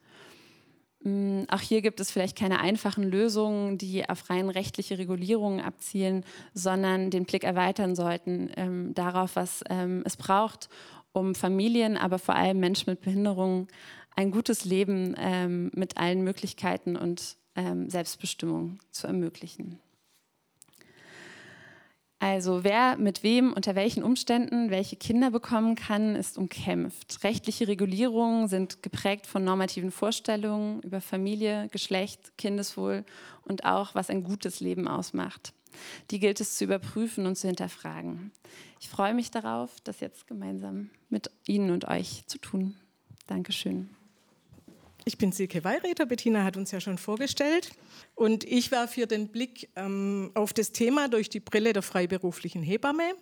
[1.49, 7.09] auch hier gibt es vielleicht keine einfachen Lösungen, die auf rein rechtliche Regulierungen abzielen, sondern
[7.09, 10.67] den Blick erweitern sollten ähm, darauf, was ähm, es braucht,
[11.13, 13.67] um Familien, aber vor allem Menschen mit Behinderungen
[14.15, 19.79] ein gutes Leben ähm, mit allen Möglichkeiten und ähm, Selbstbestimmung zu ermöglichen.
[22.21, 27.23] Also wer mit wem unter welchen Umständen welche Kinder bekommen kann, ist umkämpft.
[27.23, 33.05] Rechtliche Regulierungen sind geprägt von normativen Vorstellungen über Familie, Geschlecht, Kindeswohl
[33.43, 35.53] und auch, was ein gutes Leben ausmacht.
[36.11, 38.31] Die gilt es zu überprüfen und zu hinterfragen.
[38.81, 42.75] Ich freue mich darauf, das jetzt gemeinsam mit Ihnen und euch zu tun.
[43.27, 43.89] Dankeschön.
[45.05, 47.71] Ich bin Silke Weihräter, Bettina hat uns ja schon vorgestellt.
[48.15, 52.61] Und ich werfe hier den Blick ähm, auf das Thema durch die Brille der freiberuflichen
[52.61, 53.13] Hebamme.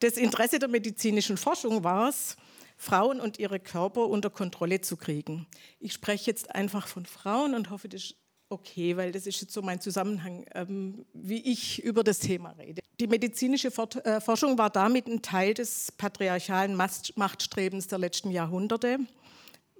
[0.00, 2.36] Das Interesse der medizinischen Forschung war es,
[2.76, 5.46] Frauen und ihre Körper unter Kontrolle zu kriegen.
[5.78, 8.16] Ich spreche jetzt einfach von Frauen und hoffe, das ist
[8.48, 12.82] okay, weil das ist jetzt so mein Zusammenhang, ähm, wie ich über das Thema rede.
[13.00, 18.98] Die medizinische äh, Forschung war damit ein Teil des patriarchalen Machtstrebens der letzten Jahrhunderte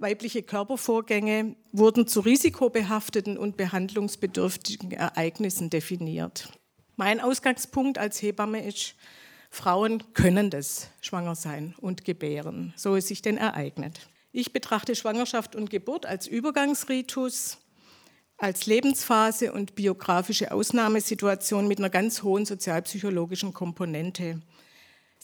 [0.03, 6.53] weibliche Körpervorgänge wurden zu risikobehafteten und behandlungsbedürftigen Ereignissen definiert.
[6.97, 8.97] Mein Ausgangspunkt als Hebamme ist,
[9.49, 14.09] Frauen können das, schwanger sein und gebären, so es sich denn ereignet.
[14.33, 17.59] Ich betrachte Schwangerschaft und Geburt als Übergangsritus,
[18.39, 24.41] als Lebensphase und biografische Ausnahmesituation mit einer ganz hohen sozialpsychologischen Komponente.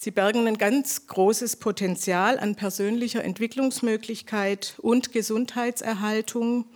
[0.00, 6.66] Sie bergen ein ganz großes Potenzial an persönlicher Entwicklungsmöglichkeit und Gesundheitserhaltung,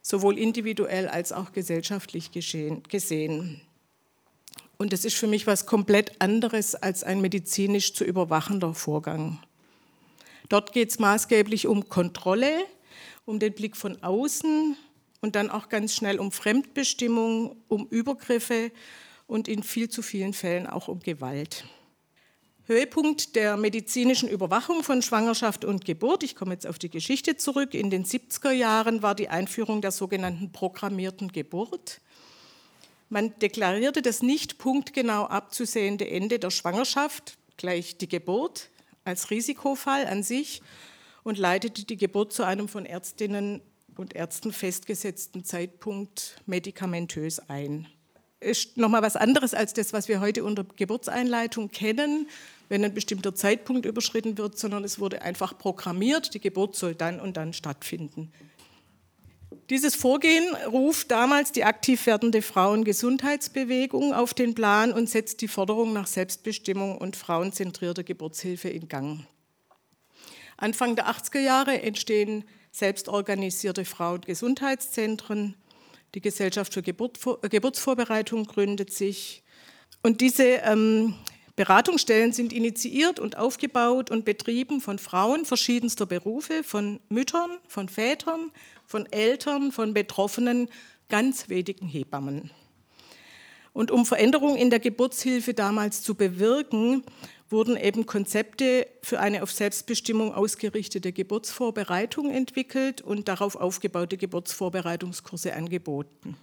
[0.00, 3.60] sowohl individuell als auch gesellschaftlich gesehen.
[4.78, 9.38] Und das ist für mich was komplett anderes als ein medizinisch zu überwachender Vorgang.
[10.48, 12.64] Dort geht es maßgeblich um Kontrolle,
[13.26, 14.78] um den Blick von außen
[15.20, 18.72] und dann auch ganz schnell um Fremdbestimmung, um Übergriffe
[19.26, 21.66] und in viel zu vielen Fällen auch um Gewalt.
[22.66, 27.74] Höhepunkt der medizinischen Überwachung von Schwangerschaft und Geburt, ich komme jetzt auf die Geschichte zurück,
[27.74, 32.00] in den 70er Jahren war die Einführung der sogenannten programmierten Geburt.
[33.08, 38.70] Man deklarierte das nicht punktgenau abzusehende Ende der Schwangerschaft, gleich die Geburt,
[39.04, 40.62] als Risikofall an sich
[41.24, 43.60] und leitete die Geburt zu einem von Ärztinnen
[43.96, 47.88] und Ärzten festgesetzten Zeitpunkt medikamentös ein.
[48.42, 52.28] Ist nochmal was anderes als das, was wir heute unter Geburtseinleitung kennen,
[52.68, 57.20] wenn ein bestimmter Zeitpunkt überschritten wird, sondern es wurde einfach programmiert, die Geburt soll dann
[57.20, 58.32] und dann stattfinden.
[59.70, 65.92] Dieses Vorgehen ruft damals die aktiv werdende Frauengesundheitsbewegung auf den Plan und setzt die Forderung
[65.92, 69.26] nach Selbstbestimmung und frauenzentrierter Geburtshilfe in Gang.
[70.56, 75.54] Anfang der 80er Jahre entstehen selbstorganisierte Frauengesundheitszentren.
[76.14, 79.42] Die Gesellschaft für Geburtsvorbereitung gründet sich.
[80.02, 81.14] Und diese ähm,
[81.56, 88.50] Beratungsstellen sind initiiert und aufgebaut und betrieben von Frauen verschiedenster Berufe, von Müttern, von Vätern,
[88.86, 90.68] von Eltern, von Betroffenen,
[91.08, 92.50] ganz wenigen Hebammen.
[93.72, 97.04] Und um Veränderungen in der Geburtshilfe damals zu bewirken,
[97.52, 106.36] wurden eben Konzepte für eine auf Selbstbestimmung ausgerichtete Geburtsvorbereitung entwickelt und darauf aufgebaute Geburtsvorbereitungskurse angeboten.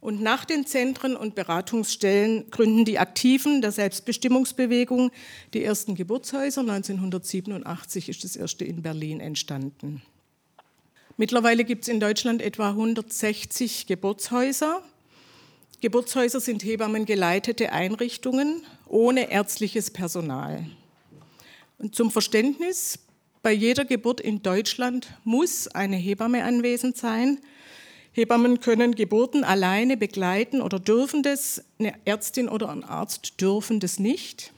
[0.00, 5.12] Und nach den Zentren und Beratungsstellen gründen die Aktiven der Selbstbestimmungsbewegung
[5.54, 6.62] die ersten Geburtshäuser.
[6.62, 10.02] 1987 ist das erste in Berlin entstanden.
[11.16, 14.82] Mittlerweile gibt es in Deutschland etwa 160 Geburtshäuser.
[15.82, 20.64] Geburtshäuser sind hebammengeleitete Einrichtungen ohne ärztliches Personal.
[21.78, 23.00] Und zum Verständnis,
[23.42, 27.40] bei jeder Geburt in Deutschland muss eine Hebamme anwesend sein,
[28.12, 31.64] Hebammen können Geburten alleine begleiten oder dürfen das.
[31.80, 34.52] Eine Ärztin oder ein Arzt dürfen das nicht.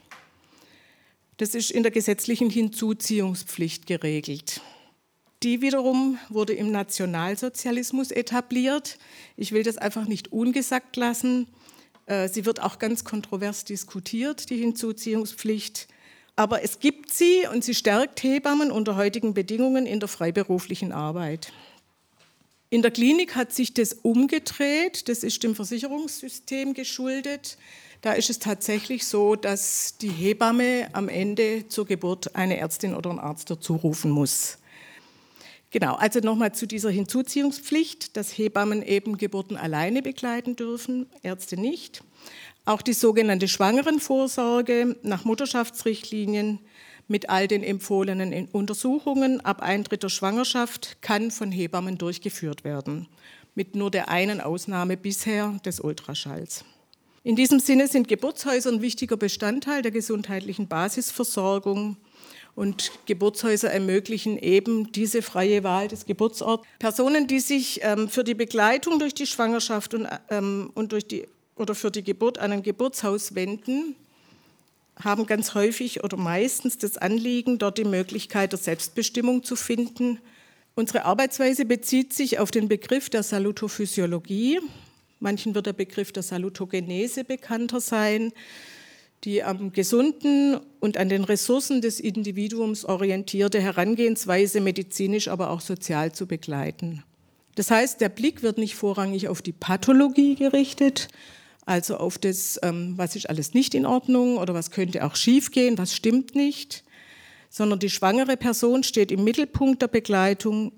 [1.39, 4.61] Das ist in der gesetzlichen Hinzuziehungspflicht geregelt.
[5.45, 8.97] Die wiederum wurde im Nationalsozialismus etabliert.
[9.37, 11.49] Ich will das einfach nicht ungesagt lassen.
[12.07, 15.87] Äh, sie wird auch ganz kontrovers diskutiert, die Hinzuziehungspflicht.
[16.35, 21.53] Aber es gibt sie und sie stärkt Hebammen unter heutigen Bedingungen in der freiberuflichen Arbeit.
[22.71, 27.59] In der Klinik hat sich das umgedreht, das ist dem Versicherungssystem geschuldet.
[28.01, 33.11] Da ist es tatsächlich so, dass die Hebamme am Ende zur Geburt eine Ärztin oder
[33.11, 34.57] einen Arzt dazu rufen muss.
[35.75, 42.05] Genau, also nochmal zu dieser Hinzuziehungspflicht, dass Hebammen eben Geburten alleine begleiten dürfen, Ärzte nicht.
[42.65, 46.61] Auch die sogenannte Schwangerenvorsorge nach Mutterschaftsrichtlinien
[47.09, 53.09] mit all den empfohlenen Untersuchungen ab Eintritt der Schwangerschaft kann von Hebammen durchgeführt werden,
[53.57, 56.65] mit nur der einen Ausnahme bisher des Ultraschalls.
[57.25, 61.97] In diesem Sinne sind Geburtshäuser ein wichtiger Bestandteil der gesundheitlichen Basisversorgung
[62.55, 66.67] und Geburtshäuser ermöglichen eben diese freie Wahl des Geburtsorts.
[66.79, 71.27] Personen, die sich ähm, für die Begleitung durch die Schwangerschaft und, ähm, und durch die,
[71.57, 73.97] oder für die Geburt an ein Geburtshaus wenden,
[75.03, 80.21] haben ganz häufig oder meistens das Anliegen, dort die Möglichkeit der Selbstbestimmung zu finden.
[80.77, 84.61] Unsere Arbeitsweise bezieht sich auf den Begriff der Salutophysiologie.
[85.19, 88.33] Manchen wird der Begriff der Salutogenese bekannter sein,
[89.25, 96.13] die am gesunden und an den Ressourcen des Individuums orientierte Herangehensweise medizinisch, aber auch sozial
[96.13, 97.03] zu begleiten.
[97.55, 101.09] Das heißt, der Blick wird nicht vorrangig auf die Pathologie gerichtet,
[101.67, 105.79] also auf das, ähm, was ist alles nicht in Ordnung oder was könnte auch schiefgehen,
[105.79, 106.85] was stimmt nicht,
[107.49, 110.73] sondern die schwangere Person steht im Mittelpunkt der Begleitung.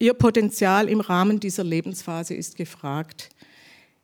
[0.00, 3.28] Ihr Potenzial im Rahmen dieser Lebensphase ist gefragt.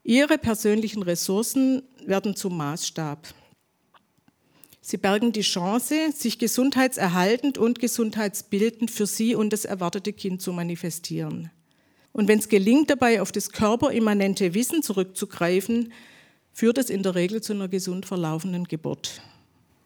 [0.04, 3.34] Ihre persönlichen Ressourcen werden zum Maßstab.
[4.80, 10.52] Sie bergen die Chance, sich gesundheitserhaltend und gesundheitsbildend für Sie und das erwartete Kind zu
[10.52, 11.50] manifestieren.
[12.12, 15.92] Und wenn es gelingt, dabei auf das körperimmanente Wissen zurückzugreifen,
[16.52, 19.22] führt es in der Regel zu einer gesund verlaufenden Geburt.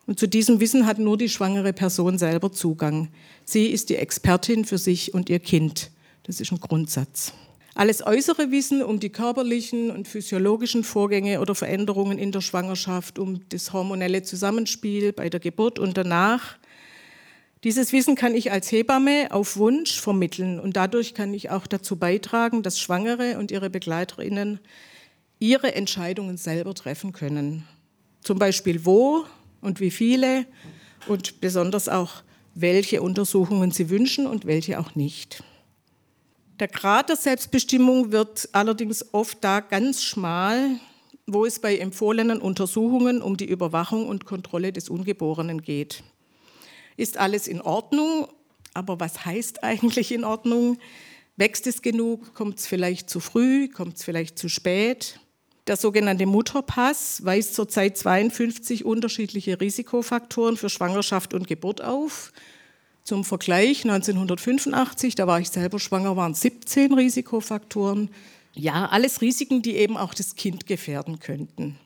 [0.07, 3.09] Und zu diesem Wissen hat nur die schwangere Person selber Zugang.
[3.44, 5.90] Sie ist die Expertin für sich und ihr Kind.
[6.24, 7.33] Das ist ein Grundsatz.
[7.74, 13.40] Alles äußere Wissen um die körperlichen und physiologischen Vorgänge oder Veränderungen in der Schwangerschaft, um
[13.48, 16.56] das hormonelle Zusammenspiel bei der Geburt und danach,
[17.64, 21.96] Dieses Wissen kann ich als Hebamme auf Wunsch vermitteln und dadurch kann ich auch dazu
[21.96, 24.60] beitragen, dass Schwangere und ihre Begleiterinnen
[25.38, 27.66] ihre Entscheidungen selber treffen können.
[28.22, 29.24] Zum Beispiel wo
[29.62, 30.44] und wie viele
[31.08, 32.22] und besonders auch,
[32.54, 35.42] welche Untersuchungen sie wünschen und welche auch nicht.
[36.60, 40.78] Der Grad der Selbstbestimmung wird allerdings oft da ganz schmal,
[41.26, 46.04] wo es bei empfohlenen Untersuchungen um die Überwachung und Kontrolle des Ungeborenen geht.
[46.96, 48.28] Ist alles in Ordnung?
[48.72, 50.78] Aber was heißt eigentlich in Ordnung?
[51.36, 52.34] Wächst es genug?
[52.34, 53.68] Kommt es vielleicht zu früh?
[53.68, 55.18] Kommt es vielleicht zu spät?
[55.66, 62.32] Der sogenannte Mutterpass weist zurzeit 52 unterschiedliche Risikofaktoren für Schwangerschaft und Geburt auf.
[63.04, 68.08] Zum Vergleich 1985, da war ich selber schwanger, waren 17 Risikofaktoren.
[68.54, 71.78] Ja, alles Risiken, die eben auch das Kind gefährden könnten.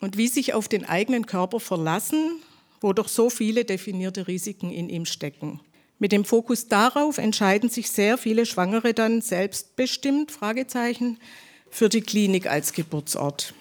[0.00, 2.40] Und wie sich auf den eigenen Körper verlassen,
[2.80, 5.60] wo doch so viele definierte Risiken in ihm stecken.
[6.00, 11.18] Mit dem Fokus darauf entscheiden sich sehr viele Schwangere dann selbstbestimmt, Fragezeichen,
[11.70, 13.54] für die Klinik als Geburtsort.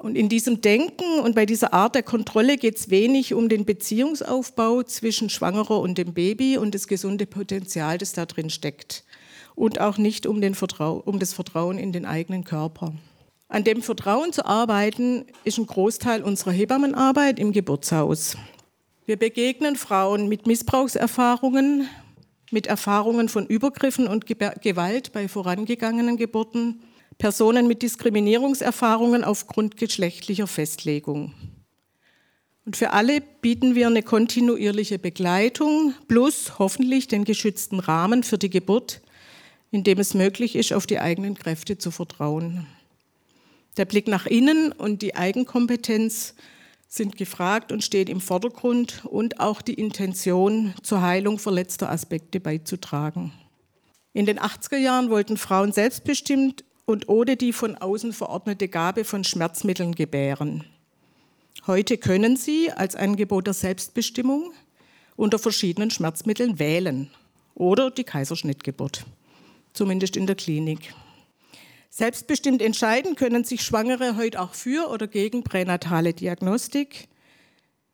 [0.00, 3.66] Und in diesem Denken und bei dieser Art der Kontrolle geht es wenig um den
[3.66, 9.04] Beziehungsaufbau zwischen Schwangerer und dem Baby und das gesunde Potenzial, das da drin steckt.
[9.54, 12.94] Und auch nicht um, Vertrau um das Vertrauen in den eigenen Körper.
[13.48, 18.38] An dem Vertrauen zu arbeiten, ist ein Großteil unserer Hebammenarbeit im Geburtshaus.
[19.04, 21.86] Wir begegnen Frauen mit Missbrauchserfahrungen,
[22.50, 26.80] mit Erfahrungen von Übergriffen und Gewalt bei vorangegangenen Geburten
[27.20, 31.34] Personen mit Diskriminierungserfahrungen aufgrund geschlechtlicher Festlegung.
[32.64, 38.48] Und für alle bieten wir eine kontinuierliche Begleitung plus hoffentlich den geschützten Rahmen für die
[38.48, 39.02] Geburt,
[39.70, 42.66] in dem es möglich ist, auf die eigenen Kräfte zu vertrauen.
[43.76, 46.34] Der Blick nach innen und die Eigenkompetenz
[46.88, 53.32] sind gefragt und stehen im Vordergrund und auch die Intention, zur Heilung verletzter Aspekte beizutragen.
[54.14, 59.24] In den 80er Jahren wollten Frauen selbstbestimmt und ohne die von außen verordnete Gabe von
[59.24, 60.64] Schmerzmitteln gebären.
[61.66, 64.52] Heute können Sie als Angebot der Selbstbestimmung
[65.16, 67.10] unter verschiedenen Schmerzmitteln wählen
[67.54, 69.06] oder die Kaiserschnittgeburt,
[69.72, 70.94] zumindest in der Klinik.
[71.90, 77.08] Selbstbestimmt entscheiden können sich Schwangere heute auch für oder gegen pränatale Diagnostik.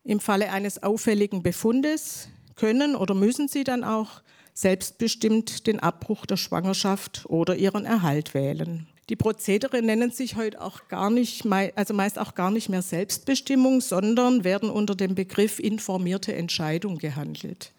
[0.04, 4.22] Im Falle eines auffälligen Befundes können oder müssen sie dann auch
[4.56, 8.88] selbstbestimmt den Abbruch der Schwangerschaft oder ihren Erhalt wählen.
[9.10, 11.44] Die Prozedere nennen sich heute auch gar nicht,
[11.76, 17.72] also meist auch gar nicht mehr Selbstbestimmung, sondern werden unter dem Begriff informierte Entscheidung gehandelt.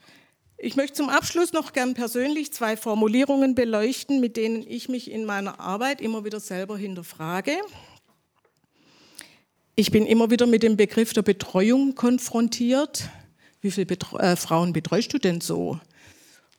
[0.59, 5.25] Ich möchte zum Abschluss noch gern persönlich zwei Formulierungen beleuchten, mit denen ich mich in
[5.25, 7.53] meiner Arbeit immer wieder selber hinterfrage.
[9.75, 13.09] Ich bin immer wieder mit dem Begriff der Betreuung konfrontiert.
[13.61, 15.79] Wie viele Betreu äh, Frauen betreust du denn so?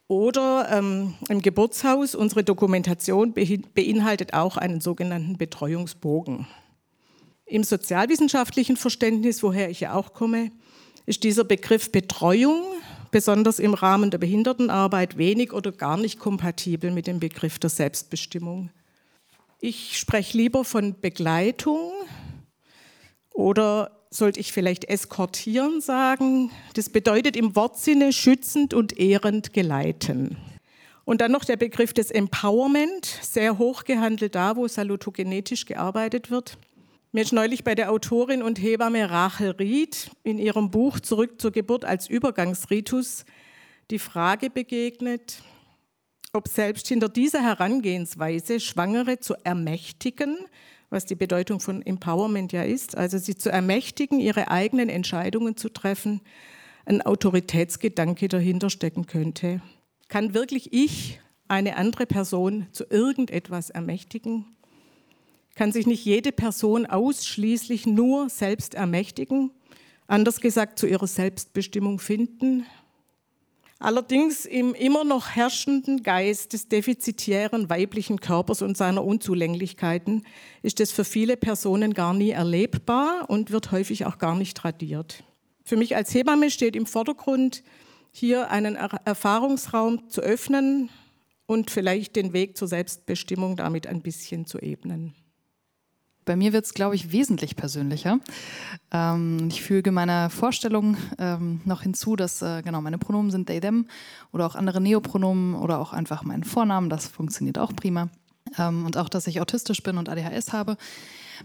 [0.09, 6.47] Oder ähm, im Geburtshaus, unsere Dokumentation beinhaltet auch einen sogenannten Betreuungsbogen.
[7.45, 10.51] Im sozialwissenschaftlichen Verständnis, woher ich ja auch komme,
[11.05, 12.65] ist dieser Begriff Betreuung
[13.11, 18.71] besonders im Rahmen der Behindertenarbeit wenig oder gar nicht kompatibel mit dem Begriff der Selbstbestimmung.
[19.61, 21.93] Ich spreche lieber von Begleitung
[23.33, 26.51] oder sollte ich vielleicht eskortieren sagen.
[26.75, 30.37] Das bedeutet im Wortsinne schützend und ehrend geleiten.
[31.05, 36.59] Und dann noch der Begriff des Empowerment, sehr hoch gehandelt da, wo salutogenetisch gearbeitet wird.
[37.13, 41.51] Mir ist neulich bei der Autorin und Hebamme Rachel Ried in ihrem Buch Zurück zur
[41.51, 43.25] Geburt als Übergangsritus
[43.91, 45.43] die Frage begegnet,
[46.35, 50.37] ob selbst hinter dieser Herangehensweise Schwangere zu ermächtigen,
[50.91, 55.69] was die Bedeutung von Empowerment ja ist, also sie zu ermächtigen, ihre eigenen Entscheidungen zu
[55.69, 56.21] treffen,
[56.87, 59.61] ein Autoritätsgedanke dahinter stecken könnte.
[60.09, 64.47] Kann wirklich ich eine andere Person zu irgendetwas ermächtigen?
[65.55, 69.51] Kann sich nicht jede Person ausschließlich nur selbst ermächtigen,
[70.07, 72.65] anders gesagt zu ihrer Selbstbestimmung finden?
[73.81, 80.27] Allerdings im immer noch herrschenden Geist des defizitären weiblichen Körpers und seiner Unzulänglichkeiten
[80.63, 85.23] ist es für viele Personen gar nie erlebbar und wird häufig auch gar nicht tradiert.
[85.63, 87.63] Für mich als Hebamme steht im Vordergrund,
[88.11, 90.89] hier einen Erfahrungsraum zu öffnen
[91.47, 95.15] und vielleicht den Weg zur Selbstbestimmung damit ein bisschen zu ebnen.
[96.29, 98.21] Bei mir wird es, glaube ich, wesentlich persönlicher.
[98.91, 103.61] Ähm, ich füge meiner Vorstellung ähm, noch hinzu, dass äh, genau meine Pronomen sind they,
[103.61, 103.87] them
[104.31, 106.91] oder auch andere Neopronomen oder auch einfach mein Vornamen.
[106.91, 108.11] Das funktioniert auch prima.
[108.59, 110.77] Ähm, und auch, dass ich autistisch bin und ADHS habe.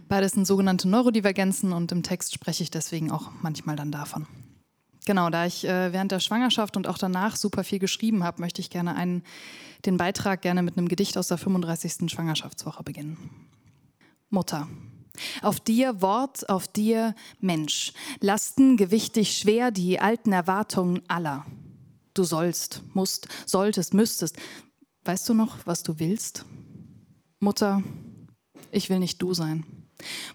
[0.10, 4.28] Beides sind sogenannte Neurodivergenzen und im Text spreche ich deswegen auch manchmal dann davon.
[5.06, 8.60] Genau, da ich äh, während der Schwangerschaft und auch danach super viel geschrieben habe, möchte
[8.60, 9.24] ich gerne einen,
[9.86, 12.12] den Beitrag gerne mit einem Gedicht aus der 35.
[12.12, 13.18] Schwangerschaftswoche beginnen.
[14.34, 14.68] Mutter.
[15.44, 17.94] Auf dir Wort, auf dir Mensch.
[18.20, 21.46] Lasten gewichtig schwer die alten Erwartungen aller.
[22.16, 24.38] Du sollst, musst, solltest, müsstest.
[25.04, 26.46] Weißt du noch, was du willst?
[27.40, 27.84] Mutter,
[28.72, 29.66] ich will nicht du sein.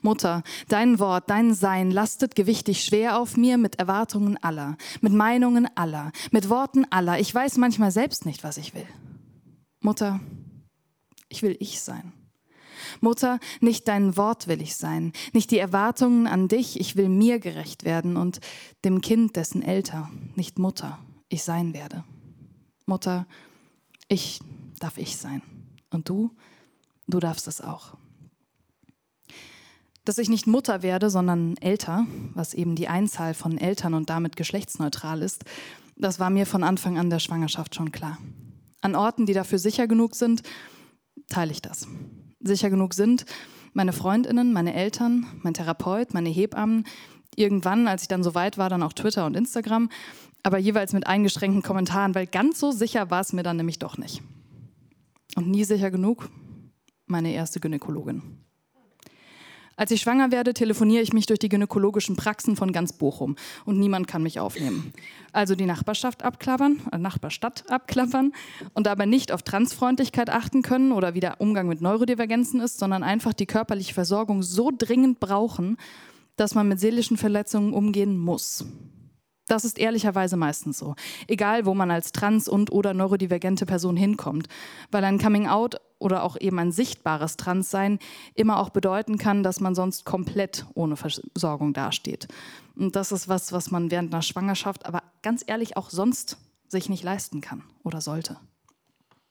[0.01, 5.69] Mutter, dein Wort, dein Sein lastet gewichtig schwer auf mir mit Erwartungen aller, mit Meinungen
[5.75, 7.19] aller, mit Worten aller.
[7.19, 8.87] Ich weiß manchmal selbst nicht, was ich will.
[9.81, 10.21] Mutter,
[11.29, 12.13] ich will ich sein.
[13.01, 17.39] Mutter, nicht dein Wort will ich sein, nicht die Erwartungen an dich, ich will mir
[17.39, 18.41] gerecht werden und
[18.85, 22.05] dem Kind, dessen älter, nicht Mutter, ich sein werde.
[22.87, 23.27] Mutter,
[24.09, 24.41] ich
[24.79, 25.43] darf ich sein.
[25.91, 26.31] Und du,
[27.07, 27.97] du darfst es auch
[30.09, 34.37] dass ich nicht Mutter werde, sondern älter, was eben die Einzahl von Eltern und damit
[34.37, 35.45] geschlechtsneutral ist,
[35.97, 38.17] das war mir von Anfang an der Schwangerschaft schon klar.
[38.81, 40.43] An Orten, die dafür sicher genug sind,
[41.29, 41.87] teile ich das.
[42.41, 43.25] Sicher genug sind
[43.73, 46.85] meine Freundinnen, meine Eltern, mein Therapeut, meine Hebammen,
[47.37, 49.89] irgendwann, als ich dann so weit war, dann auch Twitter und Instagram,
[50.43, 53.99] aber jeweils mit eingeschränkten Kommentaren, weil ganz so sicher war es mir dann nämlich doch
[53.99, 54.23] nicht.
[55.37, 56.29] Und nie sicher genug
[57.07, 58.23] meine erste Gynäkologin.
[59.79, 63.79] Als ich schwanger werde, telefoniere ich mich durch die gynäkologischen Praxen von ganz Bochum und
[63.79, 64.93] niemand kann mich aufnehmen.
[65.33, 68.33] Also die Nachbarschaft abklappern, äh, Nachbarstadt abklappern
[68.75, 73.05] und dabei nicht auf Transfreundlichkeit achten können oder wie der Umgang mit Neurodivergenzen ist, sondern
[73.05, 75.77] einfach die körperliche Versorgung so dringend brauchen,
[76.35, 78.65] dass man mit seelischen Verletzungen umgehen muss.
[79.49, 80.95] Das ist ehrlicherweise meistens so.
[81.27, 84.49] Egal, wo man als trans- und oder neurodivergente Person hinkommt.
[84.91, 87.99] Weil ein Coming-out oder auch eben ein sichtbares Transsein
[88.35, 92.29] immer auch bedeuten kann, dass man sonst komplett ohne Versorgung dasteht.
[92.77, 96.39] Und das ist was, was man während einer Schwangerschaft, aber ganz ehrlich auch sonst
[96.69, 98.37] sich nicht leisten kann oder sollte.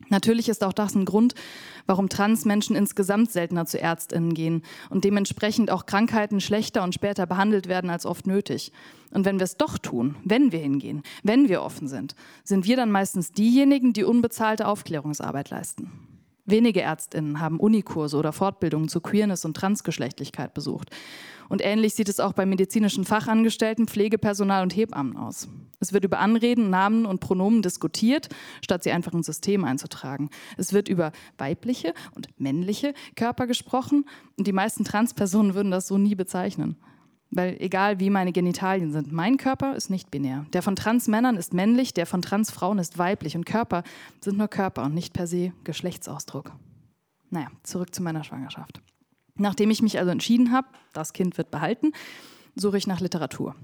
[0.10, 1.34] Natürlich ist auch das ein Grund,
[1.86, 7.68] warum Transmenschen insgesamt seltener zu Ärztinnen gehen und dementsprechend auch Krankheiten schlechter und später behandelt
[7.68, 8.72] werden als oft nötig.
[9.12, 12.76] Und wenn wir es doch tun, wenn wir hingehen, wenn wir offen sind, sind wir
[12.76, 15.92] dann meistens diejenigen, die unbezahlte Aufklärungsarbeit leisten.
[16.46, 20.90] Wenige Ärztinnen haben Unikurse oder Fortbildungen zu Queerness und Transgeschlechtlichkeit besucht.
[21.50, 25.48] Und ähnlich sieht es auch bei medizinischen Fachangestellten, Pflegepersonal und Hebammen aus.
[25.80, 28.30] Es wird über Anreden, Namen und Pronomen diskutiert,
[28.62, 30.30] statt sie einfach ins System einzutragen.
[30.58, 34.06] Es wird über weibliche und männliche Körper gesprochen
[34.38, 36.78] und die meisten Transpersonen würden das so nie bezeichnen.
[37.30, 40.46] Weil egal wie meine Genitalien sind, mein Körper ist nicht binär.
[40.54, 43.36] Der von Transmännern ist männlich, der von Transfrauen ist weiblich.
[43.36, 43.84] Und Körper
[44.22, 46.54] sind nur Körper und nicht per se Geschlechtsausdruck.
[47.30, 48.82] Naja, zurück zu meiner Schwangerschaft.
[49.38, 51.92] Nachdem ich mich also entschieden habe, das Kind wird behalten,
[52.56, 53.56] suche ich nach Literatur.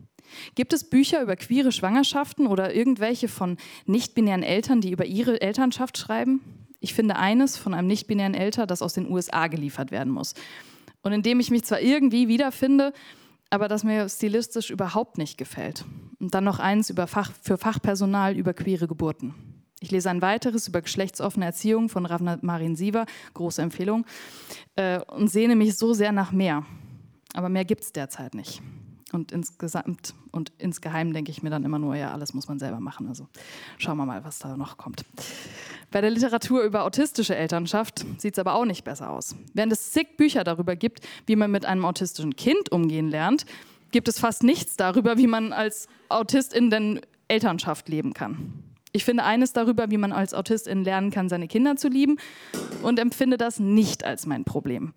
[0.55, 5.97] Gibt es Bücher über queere Schwangerschaften oder irgendwelche von nicht-binären Eltern, die über ihre Elternschaft
[5.97, 6.41] schreiben?
[6.79, 10.33] Ich finde eines von einem nicht-binären Eltern, das aus den USA geliefert werden muss.
[11.01, 12.93] Und in dem ich mich zwar irgendwie wiederfinde,
[13.49, 15.85] aber das mir stilistisch überhaupt nicht gefällt.
[16.19, 19.52] Und dann noch eins über Fach, für Fachpersonal über queere Geburten.
[19.83, 24.05] Ich lese ein weiteres über geschlechtsoffene Erziehung von Ravna Marin Siva, große Empfehlung,
[24.77, 26.65] äh, und sehne mich so sehr nach mehr.
[27.33, 28.61] Aber mehr gibt es derzeit nicht.
[29.11, 32.79] Und insgesamt und insgeheim denke ich mir dann immer nur, ja, alles muss man selber
[32.79, 33.09] machen.
[33.09, 33.27] Also
[33.77, 35.03] schauen wir mal, was da noch kommt.
[35.91, 39.35] Bei der Literatur über autistische Elternschaft sieht es aber auch nicht besser aus.
[39.53, 43.45] Während es zig Bücher darüber gibt, wie man mit einem autistischen Kind umgehen lernt,
[43.91, 48.63] gibt es fast nichts darüber, wie man als Autistin denn Elternschaft leben kann.
[48.93, 52.17] Ich finde eines darüber, wie man als Autistin lernen kann, seine Kinder zu lieben
[52.83, 54.93] und empfinde das nicht als mein Problem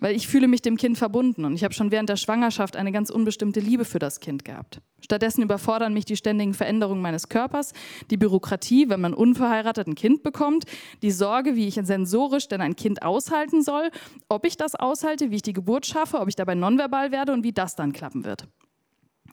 [0.00, 2.92] weil ich fühle mich dem Kind verbunden und ich habe schon während der Schwangerschaft eine
[2.92, 4.80] ganz unbestimmte Liebe für das Kind gehabt.
[5.00, 7.72] Stattdessen überfordern mich die ständigen Veränderungen meines Körpers,
[8.10, 10.64] die Bürokratie, wenn man unverheiratet ein Kind bekommt,
[11.02, 13.90] die Sorge, wie ich sensorisch denn ein Kind aushalten soll,
[14.28, 17.44] ob ich das aushalte, wie ich die Geburt schaffe, ob ich dabei nonverbal werde und
[17.44, 18.48] wie das dann klappen wird.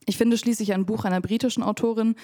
[0.06, 2.16] Ich finde schließlich ein Buch einer britischen Autorin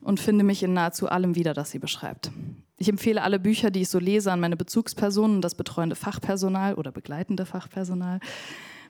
[0.00, 2.30] und finde mich in nahezu allem wieder, das sie beschreibt.
[2.78, 6.92] Ich empfehle alle Bücher, die ich so lese, an meine Bezugspersonen, das betreuende Fachpersonal oder
[6.92, 8.20] begleitende Fachpersonal.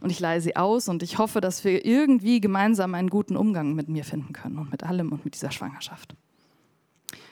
[0.00, 3.74] Und ich leihe sie aus und ich hoffe, dass wir irgendwie gemeinsam einen guten Umgang
[3.74, 6.14] mit mir finden können und mit allem und mit dieser Schwangerschaft.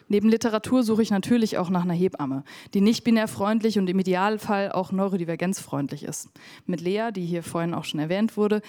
[0.09, 2.45] Neben Literatur suche ich natürlich auch nach einer Hebamme,
[2.75, 6.29] die nicht binär freundlich und im Idealfall auch neurodivergenzfreundlich ist.
[6.67, 8.61] Mit Lea, die hier vorhin auch schon erwähnt wurde,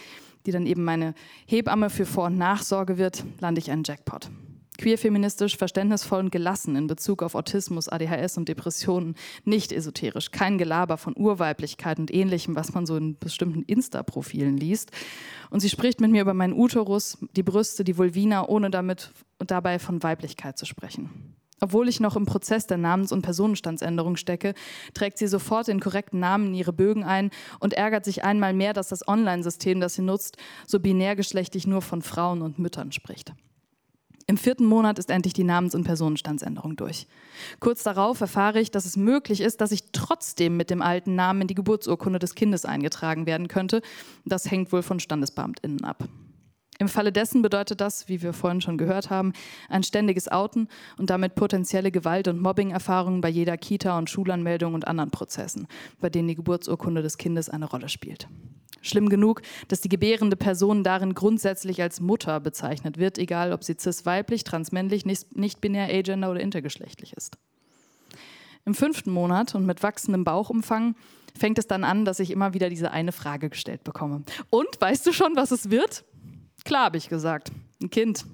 [0.45, 1.13] die dann eben meine
[1.45, 4.29] Hebamme für Vor- und Nachsorge wird, lande ich einen Jackpot.
[4.77, 10.97] Queer-feministisch, verständnisvoll und gelassen in Bezug auf Autismus, ADHS und Depressionen, nicht esoterisch, kein Gelaber
[10.97, 14.91] von Urweiblichkeit und ähnlichem, was man so in bestimmten Insta-Profilen liest.
[15.49, 19.51] Und sie spricht mit mir über meinen Uterus, die Brüste, die Vulvina, ohne damit und
[19.51, 21.35] dabei von Weiblichkeit zu sprechen.
[21.61, 24.53] Obwohl ich noch im Prozess der Namens- und Personenstandsänderung stecke,
[24.93, 28.73] trägt sie sofort den korrekten Namen in ihre Bögen ein und ärgert sich einmal mehr,
[28.73, 33.33] dass das Online-System, das sie nutzt, so binärgeschlechtlich nur von Frauen und Müttern spricht.
[34.27, 37.05] Im vierten Monat ist endlich die Namens- und Personenstandsänderung durch.
[37.59, 41.41] Kurz darauf erfahre ich, dass es möglich ist, dass ich trotzdem mit dem alten Namen
[41.41, 43.83] in die Geburtsurkunde des Kindes eingetragen werden könnte.
[44.25, 46.05] Das hängt wohl von Standesbeamtinnen ab.
[46.77, 49.31] Im Falle dessen bedeutet das, wie wir vorhin schon gehört haben,
[49.69, 50.67] ein ständiges Outen
[50.97, 55.67] und damit potenzielle Gewalt- und Mobbing-Erfahrungen bei jeder Kita- und Schulanmeldung und anderen Prozessen,
[56.01, 58.27] bei denen die Geburtsurkunde des Kindes eine Rolle spielt.
[58.81, 63.75] Schlimm genug, dass die gebärende Person darin grundsätzlich als Mutter bezeichnet wird, egal ob sie
[63.79, 67.37] cis-weiblich, transmännlich, nicht-binär, agender oder intergeschlechtlich ist.
[68.65, 70.95] Im fünften Monat und mit wachsendem Bauchumfang
[71.37, 74.23] fängt es dann an, dass ich immer wieder diese eine Frage gestellt bekomme.
[74.49, 76.03] Und weißt du schon, was es wird?
[76.65, 77.51] Klar, habe ich gesagt.
[77.81, 78.25] Ein Kind.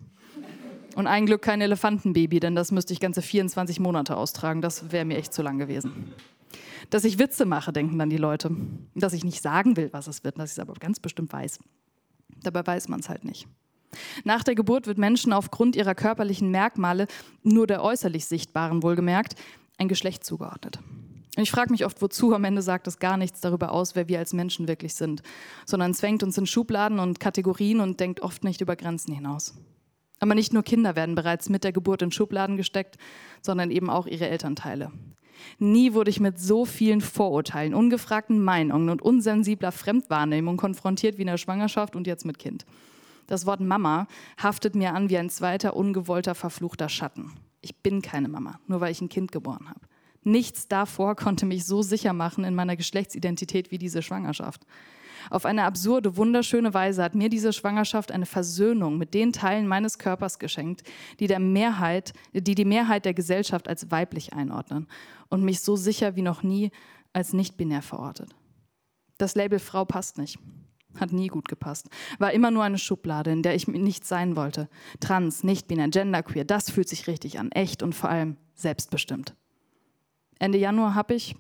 [0.96, 4.62] Und ein Glück kein Elefantenbaby, denn das müsste ich ganze 24 Monate austragen.
[4.62, 6.14] Das wäre mir echt zu lang gewesen.
[6.90, 8.52] Dass ich Witze mache, denken dann die Leute.
[8.96, 11.60] Dass ich nicht sagen will, was es wird, dass ich es aber ganz bestimmt weiß.
[12.44, 13.48] Dabei weiß man es halt nicht.
[14.24, 17.08] Nach der Geburt wird Menschen aufgrund ihrer körperlichen Merkmale,
[17.44, 19.36] nur der äußerlich sichtbaren wohlgemerkt,
[19.78, 20.80] ein Geschlecht zugeordnet.
[21.38, 24.10] Und ich frage mich oft, wozu am Ende sagt das gar nichts darüber aus, wer
[24.10, 25.24] wir als Menschen wirklich sind,
[25.66, 29.56] sondern zwängt uns in Schubladen und Kategorien und denkt oft nicht über Grenzen hinaus.
[30.20, 32.98] Aber nicht nur Kinder werden bereits mit der Geburt in Schubladen gesteckt,
[33.42, 34.92] sondern eben auch ihre Elternteile.
[35.58, 41.28] Nie wurde ich mit so vielen Vorurteilen, ungefragten Meinungen und unsensibler Fremdwahrnehmung konfrontiert wie in
[41.28, 42.66] der Schwangerschaft und jetzt mit Kind.
[43.26, 44.08] Das Wort Mama
[44.38, 47.32] haftet mir an wie ein zweiter ungewollter, verfluchter Schatten.
[47.62, 49.80] Ich bin keine Mama, nur weil ich ein Kind geboren habe.
[50.24, 54.66] Nichts davor konnte mich so sicher machen in meiner Geschlechtsidentität wie diese Schwangerschaft.
[55.30, 60.00] Auf eine absurde, wunderschöne Weise hat mir diese Schwangerschaft eine Versöhnung mit den Teilen meines
[60.00, 60.84] Körpers geschenkt,
[61.20, 64.88] die, der Mehrheit, die die Mehrheit der Gesellschaft als weiblich einordnen
[65.30, 66.72] und mich so sicher wie noch nie
[67.14, 68.36] als nicht-binär verortet.
[69.18, 70.40] Das Label Frau passt nicht.
[71.00, 71.88] Hat nie gut gepasst.
[72.20, 74.68] War immer nur eine Schublade, in der ich nicht sein wollte.
[75.00, 77.52] Trans, nicht-binär, genderqueer, das fühlt sich richtig an.
[77.52, 79.36] Echt und vor allem selbstbestimmt.
[80.42, 81.36] Ende Januar habe ich,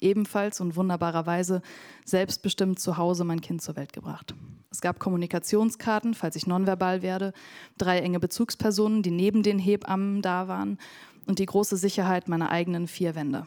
[0.00, 1.62] ebenfalls und wunderbarerweise
[2.04, 4.34] selbstbestimmt zu Hause mein Kind zur Welt gebracht.
[4.72, 7.32] Es gab Kommunikationskarten, falls ich nonverbal werde,
[7.78, 10.78] drei enge Bezugspersonen, die neben den Hebammen da waren
[11.26, 13.46] und die große Sicherheit meiner eigenen vier Wände.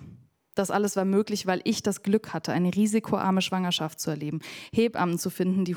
[0.55, 4.39] Das alles war möglich, weil ich das Glück hatte, eine risikoarme Schwangerschaft zu erleben,
[4.71, 5.75] Hebammen zu finden, die,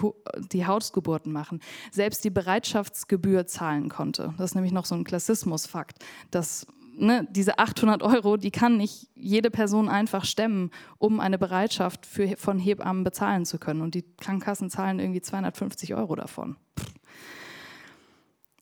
[0.52, 4.32] die Hausgeburten machen, selbst die Bereitschaftsgebühr zahlen konnte.
[4.38, 5.98] Das ist nämlich noch so ein Klassismusfakt,
[6.30, 12.06] dass ne, diese 800 Euro, die kann nicht jede Person einfach stemmen, um eine Bereitschaft
[12.06, 13.80] für, von Hebammen bezahlen zu können.
[13.80, 16.56] Und die Krankenkassen zahlen irgendwie 250 Euro davon.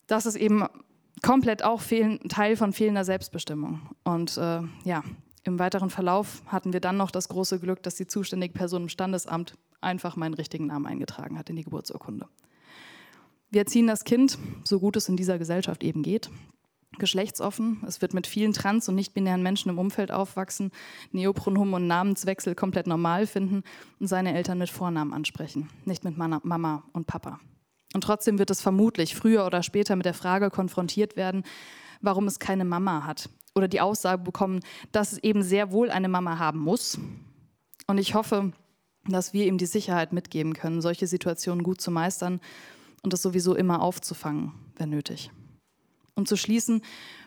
[0.06, 0.64] Das ist eben
[1.22, 3.80] komplett auch fehlen, Teil von fehlender Selbstbestimmung.
[4.04, 5.02] Und äh, ja,
[5.44, 8.88] im weiteren Verlauf hatten wir dann noch das große Glück, dass die zuständige Person im
[8.88, 12.26] Standesamt einfach meinen richtigen Namen eingetragen hat in die Geburtsurkunde.
[13.50, 16.30] Wir erziehen das Kind, so gut es in dieser Gesellschaft eben geht
[16.98, 17.82] geschlechtsoffen.
[17.86, 20.70] Es wird mit vielen trans- und nicht-binären Menschen im Umfeld aufwachsen,
[21.12, 23.62] Neopronomen und Namenswechsel komplett normal finden
[24.00, 27.40] und seine Eltern mit Vornamen ansprechen, nicht mit Mama und Papa.
[27.94, 31.44] Und trotzdem wird es vermutlich früher oder später mit der Frage konfrontiert werden,
[32.00, 33.30] warum es keine Mama hat.
[33.54, 34.60] Oder die Aussage bekommen,
[34.92, 36.98] dass es eben sehr wohl eine Mama haben muss.
[37.86, 38.52] Und ich hoffe,
[39.06, 42.40] dass wir ihm die Sicherheit mitgeben können, solche Situationen gut zu meistern
[43.02, 45.30] und es sowieso immer aufzufangen, wenn nötig.
[46.18, 46.82] Um zu schließen,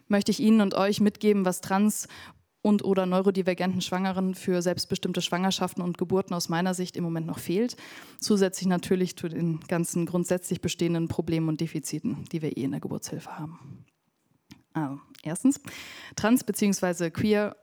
[0.09, 2.09] möchte ich Ihnen und euch mitgeben, was trans-
[2.61, 7.39] und oder neurodivergenten Schwangeren für selbstbestimmte Schwangerschaften und Geburten aus meiner Sicht im Moment noch
[7.39, 7.77] fehlt.
[8.19, 12.81] Zusätzlich natürlich zu den ganzen grundsätzlich bestehenden Problemen und Defiziten, die wir eh in der
[12.81, 13.85] Geburtshilfe haben.
[14.73, 15.61] Also, erstens,
[16.17, 17.11] trans- bzw.
[17.11, 17.55] queer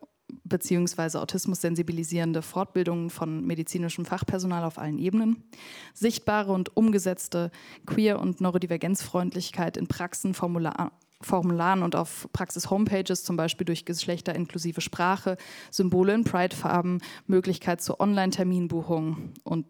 [0.45, 1.19] bzw.
[1.19, 5.45] Autismus sensibilisierende Fortbildungen von medizinischem Fachpersonal auf allen Ebenen,
[5.93, 7.51] sichtbare und umgesetzte
[7.87, 15.37] Queer- und Neurodivergenzfreundlichkeit in Praxen, Formular Formularen und auf Praxis-Homepages, zum Beispiel durch geschlechterinklusive Sprache,
[15.71, 19.67] Symbole in Pride-Farben, Möglichkeit zur Online-Terminbuchung und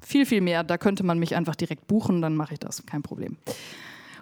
[0.00, 0.62] viel, viel mehr.
[0.64, 3.36] Da könnte man mich einfach direkt buchen, dann mache ich das, kein Problem.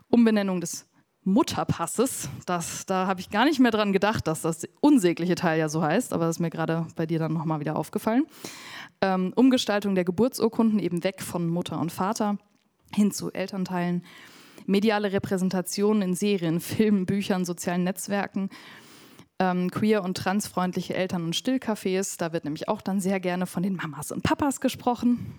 [0.08, 0.86] Umbenennung des
[1.24, 5.68] Mutterpasses, das, da habe ich gar nicht mehr dran gedacht, dass das unsägliche Teil ja
[5.68, 8.26] so heißt, aber das ist mir gerade bei dir dann nochmal wieder aufgefallen.
[9.00, 12.38] Ähm, Umgestaltung der Geburtsurkunden eben weg von Mutter und Vater
[12.94, 14.04] hin zu Elternteilen
[14.66, 18.50] mediale Repräsentation in Serien, Filmen, Büchern, sozialen Netzwerken.
[19.38, 22.16] Ähm, queer und transfreundliche Eltern- und Stillcafés.
[22.16, 25.34] Da wird nämlich auch dann sehr gerne von den Mamas und Papas gesprochen.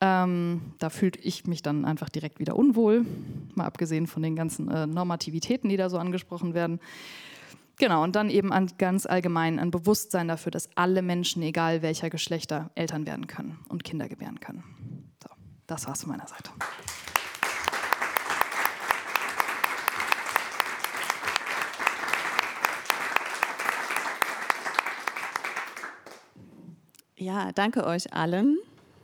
[0.00, 3.06] Ähm, da fühlte ich mich dann einfach direkt wieder unwohl,
[3.54, 6.80] mal abgesehen von den ganzen äh, Normativitäten, die da so angesprochen werden.
[7.78, 12.08] Genau, und dann eben an, ganz allgemein ein Bewusstsein dafür, dass alle Menschen, egal welcher
[12.08, 14.64] Geschlechter, Eltern werden können und Kinder gebären können.
[15.22, 15.28] So,
[15.66, 16.50] das war's von meiner Seite.
[27.18, 28.58] Ja, danke euch allen.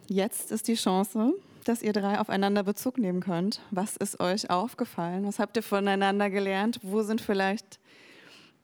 [0.06, 1.32] Jetzt ist die Chance,
[1.64, 3.62] dass ihr drei aufeinander Bezug nehmen könnt.
[3.70, 5.26] Was ist euch aufgefallen?
[5.26, 6.78] Was habt ihr voneinander gelernt?
[6.82, 7.80] Wo sind vielleicht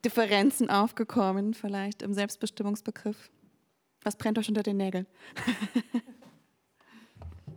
[0.05, 3.31] Differenzen aufgekommen, vielleicht im Selbstbestimmungsbegriff?
[4.03, 5.07] Was brennt euch unter den Nägeln?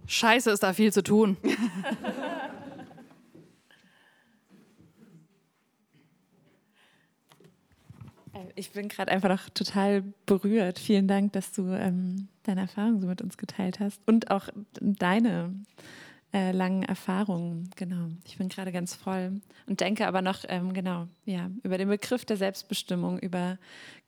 [0.08, 1.36] Scheiße, ist da viel zu tun.
[8.56, 10.80] ich bin gerade einfach noch total berührt.
[10.80, 14.50] Vielen Dank, dass du ähm, deine Erfahrungen so mit uns geteilt hast und auch
[14.80, 15.54] deine
[16.34, 17.70] äh, langen Erfahrungen.
[17.76, 21.90] Genau, ich bin gerade ganz voll und denke aber noch ähm, genau ja über den
[21.90, 23.58] Begriff der Selbstbestimmung, über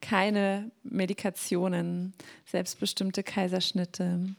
[0.00, 2.14] keine Medikationen,
[2.46, 4.34] selbstbestimmte Kaiserschnitte,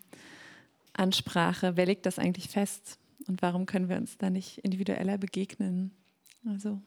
[0.93, 1.77] Ansprache.
[1.77, 2.97] Wer legt das eigentlich fest
[3.27, 5.91] und warum können wir uns da nicht individueller begegnen?
[6.45, 6.81] Also.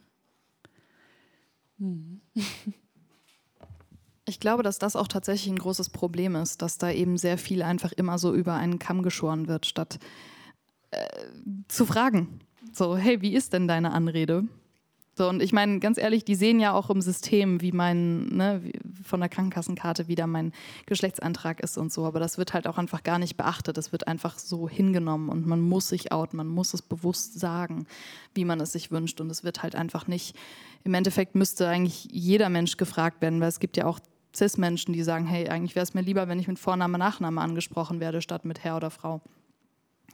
[1.79, 2.21] Hm.
[4.29, 7.63] Ich glaube, dass das auch tatsächlich ein großes Problem ist, dass da eben sehr viel
[7.63, 9.99] einfach immer so über einen Kamm geschoren wird, statt
[10.91, 11.07] äh,
[11.69, 12.41] zu fragen.
[12.73, 14.45] So, hey, wie ist denn deine Anrede?
[15.17, 18.63] So, und ich meine, ganz ehrlich, die sehen ja auch im System, wie mein, ne,
[19.03, 20.53] von der Krankenkassenkarte wieder mein
[20.87, 22.05] Geschlechtsantrag ist und so.
[22.05, 23.77] Aber das wird halt auch einfach gar nicht beachtet.
[23.79, 27.87] Das wird einfach so hingenommen und man muss sich outen, man muss es bewusst sagen,
[28.35, 29.21] wie man es sich wünscht.
[29.21, 30.37] Und es wird halt einfach nicht,
[30.85, 33.99] im Endeffekt müsste eigentlich jeder Mensch gefragt werden, weil es gibt ja auch
[34.39, 38.01] Cis-Menschen, die sagen, hey, eigentlich wäre es mir lieber, wenn ich mit Vorname, Nachname angesprochen
[38.01, 39.21] werde, statt mit Herr oder Frau.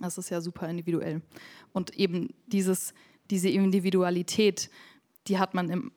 [0.00, 1.22] Das ist ja super individuell.
[1.72, 2.94] Und eben dieses,
[3.30, 4.70] diese Individualität,
[5.28, 5.92] die hat man im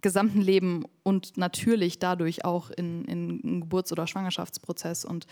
[0.00, 5.04] gesamten Leben und natürlich dadurch auch in, in Geburts- oder Schwangerschaftsprozess.
[5.04, 5.26] Und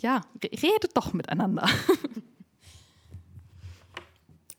[0.00, 1.68] ja, redet doch miteinander.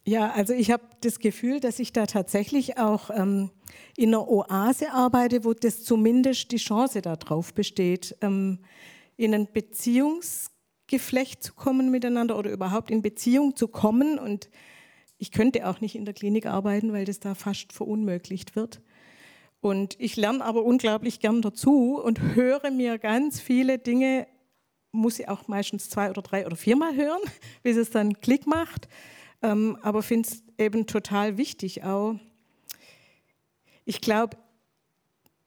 [0.06, 3.52] Ja, also ich habe das Gefühl, dass ich da tatsächlich auch ähm,
[3.96, 8.60] in einer Oase arbeite, wo das zumindest die Chance darauf besteht, ähm,
[9.18, 14.18] in ein Beziehungsgeflecht zu kommen miteinander oder überhaupt in Beziehung zu kommen.
[14.18, 14.50] Und
[15.18, 18.82] ich könnte auch nicht in der Klinik arbeiten, weil das da fast verunmöglicht wird.
[19.62, 24.28] Und ich lerne aber unglaublich gern dazu und höre mir ganz viele Dinge,
[24.92, 27.22] muss ich auch meistens zwei oder drei oder viermal hören,
[27.64, 28.90] bis es dann Klick macht.
[29.42, 32.16] Ähm, aber finde es eben total wichtig auch,
[33.86, 34.38] ich glaube,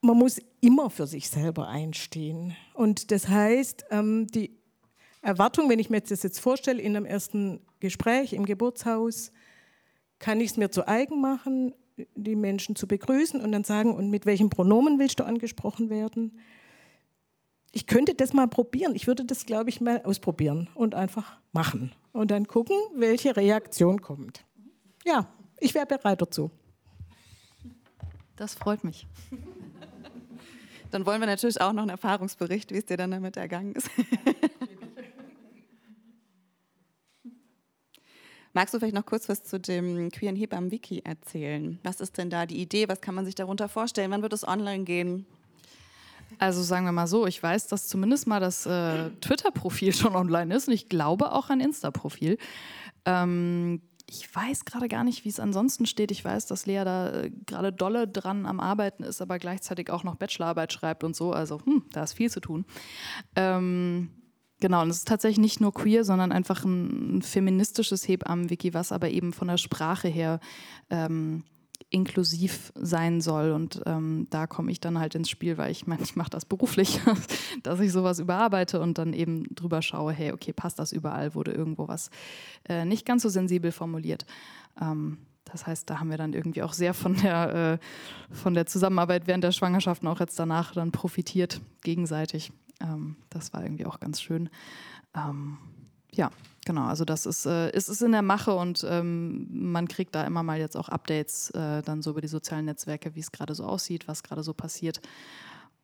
[0.01, 2.57] man muss immer für sich selber einstehen.
[2.75, 4.57] Und das heißt, ähm, die
[5.23, 9.33] Erwartung, wenn ich mir das jetzt vorstelle, in einem ersten Gespräch im Geburtshaus,
[10.19, 11.75] kann ich es mir zu eigen machen,
[12.15, 16.39] die Menschen zu begrüßen und dann sagen, und mit welchem Pronomen willst du angesprochen werden?
[17.73, 18.95] Ich könnte das mal probieren.
[18.95, 21.93] Ich würde das, glaube ich, mal ausprobieren und einfach machen.
[22.13, 24.45] Und dann gucken, welche Reaktion kommt.
[25.05, 25.29] Ja,
[25.59, 26.51] ich wäre bereit dazu.
[28.37, 29.07] Das freut mich.
[30.91, 33.91] Dann wollen wir natürlich auch noch einen Erfahrungsbericht, wie es dir dann damit ergangen ist.
[38.53, 41.79] Magst du vielleicht noch kurz was zu dem queeren Hebammen-Wiki erzählen?
[41.83, 42.89] Was ist denn da die Idee?
[42.89, 44.13] Was kann man sich darunter vorstellen?
[44.13, 45.27] Wann wird es online gehen?
[46.39, 50.55] Also sagen wir mal so, ich weiß, dass zumindest mal das äh, Twitter-Profil schon online
[50.55, 52.39] ist und ich glaube auch ein Insta-Profil.
[53.05, 56.11] Ähm, ich weiß gerade gar nicht, wie es ansonsten steht.
[56.11, 60.05] Ich weiß, dass Lea da äh, gerade dolle dran am Arbeiten ist, aber gleichzeitig auch
[60.05, 61.33] noch Bachelorarbeit schreibt und so.
[61.33, 62.65] Also, hm, da ist viel zu tun.
[63.35, 64.11] Ähm,
[64.61, 69.11] genau, und es ist tatsächlich nicht nur queer, sondern einfach ein, feministisches Hebammen-Wiki, was aber
[69.11, 70.39] eben von der Sprache her
[70.91, 71.43] ähm,
[71.91, 73.53] inklusiv sein soll.
[73.53, 76.45] Und ähm, da komme ich dann halt ins Spiel, weil ich meine, ich mache das
[76.45, 77.01] beruflich,
[77.63, 81.53] dass ich sowas überarbeite und dann eben drüber schaue, hey, okay, passt das überall, wurde
[81.53, 82.11] irgendwo was
[82.69, 84.27] äh, nicht ganz so sensibel formuliert.
[84.81, 88.67] Ähm, das heißt, da haben wir dann irgendwie auch sehr von der, äh, von der
[88.67, 92.53] Zusammenarbeit während der Schwangerschaft und auch jetzt danach dann profitiert, gegenseitig.
[92.81, 94.51] Ähm, das war irgendwie auch ganz schön.
[95.15, 95.59] Ähm,
[96.13, 96.31] ja,
[96.67, 96.85] genau.
[96.85, 100.43] Also das ist, äh, ist, ist in der Mache und ähm, man kriegt da immer
[100.43, 103.65] mal jetzt auch Updates äh, dann so über die sozialen Netzwerke, wie es gerade so
[103.65, 105.01] aussieht, was gerade so passiert.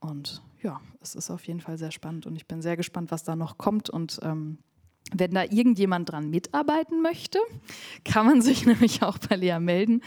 [0.00, 3.24] Und ja, es ist auf jeden Fall sehr spannend und ich bin sehr gespannt, was
[3.24, 4.58] da noch kommt und ähm,
[5.14, 7.38] Wenn da irgendjemand dran mitarbeiten möchte,
[8.04, 10.02] kann man sich nämlich auch bei Lea melden.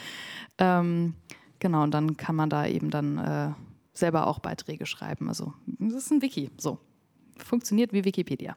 [0.58, 1.16] Ähm,
[1.60, 3.52] genau, und dann kann man da eben dann äh,
[3.94, 5.30] selber auch Beiträge schreiben.
[5.30, 6.80] Also das ist ein Wiki, so.
[7.38, 8.56] Funktioniert wie Wikipedia.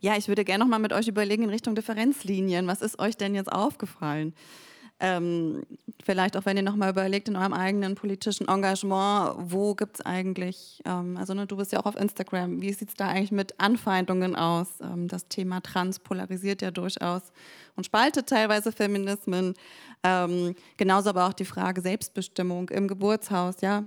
[0.00, 2.66] Ja, ich würde gerne noch mal mit euch überlegen in Richtung Differenzlinien.
[2.68, 4.32] Was ist euch denn jetzt aufgefallen?
[5.00, 5.62] Ähm,
[6.02, 10.82] vielleicht auch, wenn ihr nochmal überlegt in eurem eigenen politischen Engagement, wo gibt es eigentlich,
[10.84, 13.60] ähm, also ne, du bist ja auch auf Instagram, wie sieht es da eigentlich mit
[13.60, 14.80] Anfeindungen aus?
[14.80, 17.22] Ähm, das Thema Trans polarisiert ja durchaus
[17.76, 19.54] und spaltet teilweise Feminismen.
[20.02, 23.84] Ähm, genauso aber auch die Frage Selbstbestimmung im Geburtshaus, ja.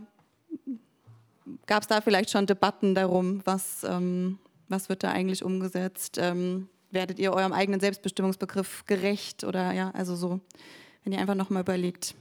[1.66, 4.40] Gab es da vielleicht schon Debatten darum, was, ähm,
[4.72, 6.18] was wird da eigentlich umgesetzt?
[6.20, 10.42] Ähm, werdet ihr eurem eigenen Selbstbestimmungsbegriff gerecht oder ja, also so
[11.04, 12.16] wenn ihr einfach nochmal überlegt,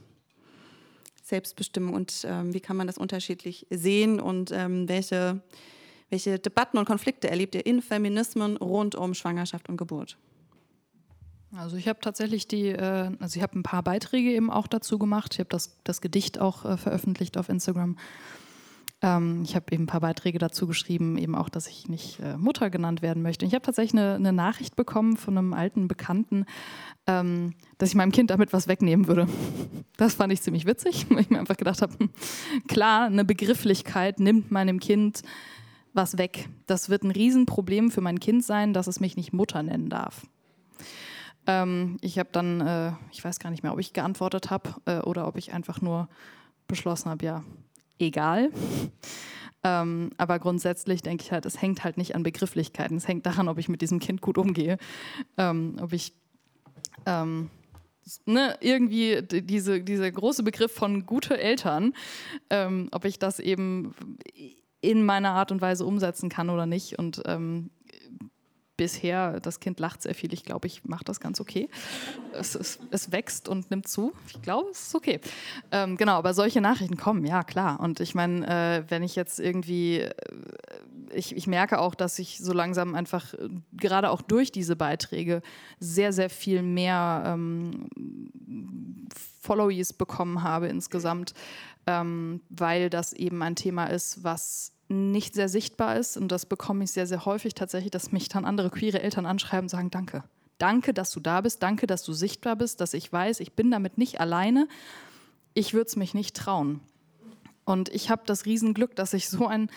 [1.23, 5.41] Selbstbestimmung und ähm, wie kann man das unterschiedlich sehen und ähm, welche,
[6.09, 10.17] welche Debatten und Konflikte erlebt ihr in Feminismen rund um Schwangerschaft und Geburt?
[11.55, 14.97] Also ich habe tatsächlich die, äh, also ich habe ein paar Beiträge eben auch dazu
[14.97, 15.33] gemacht.
[15.33, 17.97] Ich habe das, das Gedicht auch äh, veröffentlicht auf Instagram.
[19.01, 22.37] Ähm, ich habe eben ein paar Beiträge dazu geschrieben, eben auch, dass ich nicht äh,
[22.37, 23.45] Mutter genannt werden möchte.
[23.45, 26.45] Ich habe tatsächlich eine, eine, Nachricht bekommen von einem alten Bekannten,
[27.07, 29.27] ähm, dass ich meinem Kind damit was wegnehmen würde.
[29.97, 32.09] Das fand ich ziemlich witzig, weil ich mir einfach gedacht habe, hm,
[32.67, 35.21] klar, eine Begrifflichkeit nimmt meinem Kind
[35.93, 36.49] was weg.
[36.65, 40.25] Das wird ein Riesenproblem für mein Kind sein, dass es mich nicht Mutter nennen darf.
[41.45, 44.99] Ähm, ich habe dann, äh, ich weiß gar nicht mehr, ob ich geantwortet habe äh,
[44.99, 46.09] oder ob ich einfach nur
[46.67, 47.43] beschlossen habe, ja,
[48.07, 48.51] egal.
[49.63, 52.97] Ähm, aber grundsätzlich denke ich halt, es hängt halt nicht an Begrifflichkeiten.
[52.97, 54.79] Es hängt daran, ob ich mit diesem Kind gut umgehe.
[55.37, 56.13] Ähm, ob ich
[57.05, 57.51] ähm,
[58.25, 61.93] ne, irgendwie diese, dieser große Begriff von gute Eltern,
[62.49, 63.93] ähm, ob ich das eben
[64.81, 66.97] in meiner Art und Weise umsetzen kann oder nicht.
[66.97, 67.69] Und ähm,
[68.81, 70.33] bisher, das Kind lacht sehr viel.
[70.33, 71.69] Ich glaube, ich mache das ganz okay.
[72.33, 74.11] Es, es, es, wächst und nimmt zu.
[74.25, 75.19] Ich glaube, es ist okay.
[75.71, 77.79] Ähm, genau, aber solche Nachrichten kommen, ja klar.
[77.79, 80.13] Und ich meine, äh, wenn ich jetzt irgendwie, äh,
[81.13, 85.43] ich, ich merke auch, dass ich so langsam einfach, äh, gerade auch durch diese Beiträge,
[85.79, 87.87] sehr, sehr viel mehr ähm,
[89.41, 91.35] Followees bekommen habe insgesamt,
[91.85, 96.17] ähm, weil das eben ein Thema ist, was nicht sehr sichtbar ist.
[96.17, 99.65] Und das bekomme ich sehr, sehr häufig tatsächlich, dass mich dann andere queere Eltern anschreiben
[99.65, 100.23] und sagen, danke.
[100.57, 101.63] Danke, dass du da bist.
[101.63, 104.67] Danke, dass du sichtbar bist, dass ich weiß, ich bin damit nicht alleine.
[105.53, 106.81] Ich würde es mich nicht trauen.
[107.65, 109.69] Und ich habe das Riesenglück, dass ich so ein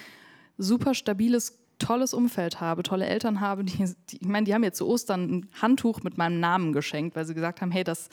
[0.59, 3.65] super stabiles, tolles Umfeld habe, tolle Eltern habe.
[3.65, 3.77] Die,
[4.11, 7.25] die, ich meine, die haben mir zu Ostern ein Handtuch mit meinem Namen geschenkt, weil
[7.25, 8.09] sie gesagt haben, hey, das,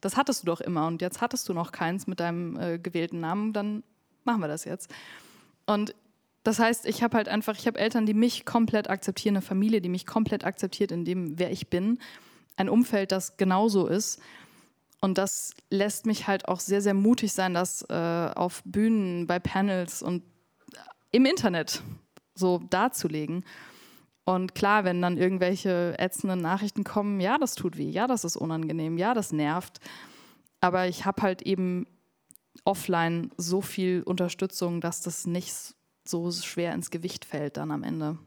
[0.00, 3.20] das hattest du doch immer und jetzt hattest du noch keins mit deinem äh, gewählten
[3.20, 3.82] Namen, dann
[4.24, 4.90] machen wir das jetzt.
[5.66, 5.94] Und
[6.44, 9.80] das heißt, ich habe halt einfach, ich habe Eltern, die mich komplett akzeptieren, eine Familie,
[9.80, 11.98] die mich komplett akzeptiert in dem, wer ich bin,
[12.56, 14.20] ein Umfeld, das genauso ist.
[15.00, 19.38] Und das lässt mich halt auch sehr, sehr mutig sein, das äh, auf Bühnen, bei
[19.38, 20.22] Panels und
[21.12, 21.82] im Internet
[22.34, 23.44] so darzulegen.
[24.24, 28.36] Und klar, wenn dann irgendwelche ätzenden Nachrichten kommen, ja, das tut weh, ja, das ist
[28.36, 29.80] unangenehm, ja, das nervt.
[30.60, 31.86] Aber ich habe halt eben
[32.64, 35.74] offline so viel Unterstützung, dass das nicht
[36.04, 38.18] so schwer ins Gewicht fällt dann am Ende.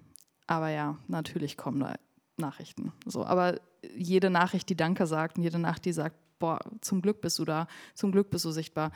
[0.48, 1.96] Aber ja, natürlich kommen da
[2.38, 2.94] Nachrichten.
[3.06, 3.60] So, aber
[3.96, 7.46] jede Nachricht, die Danke sagt und jede Nacht, die sagt, boah, zum Glück bist du
[7.46, 8.92] da, zum Glück bist du sichtbar,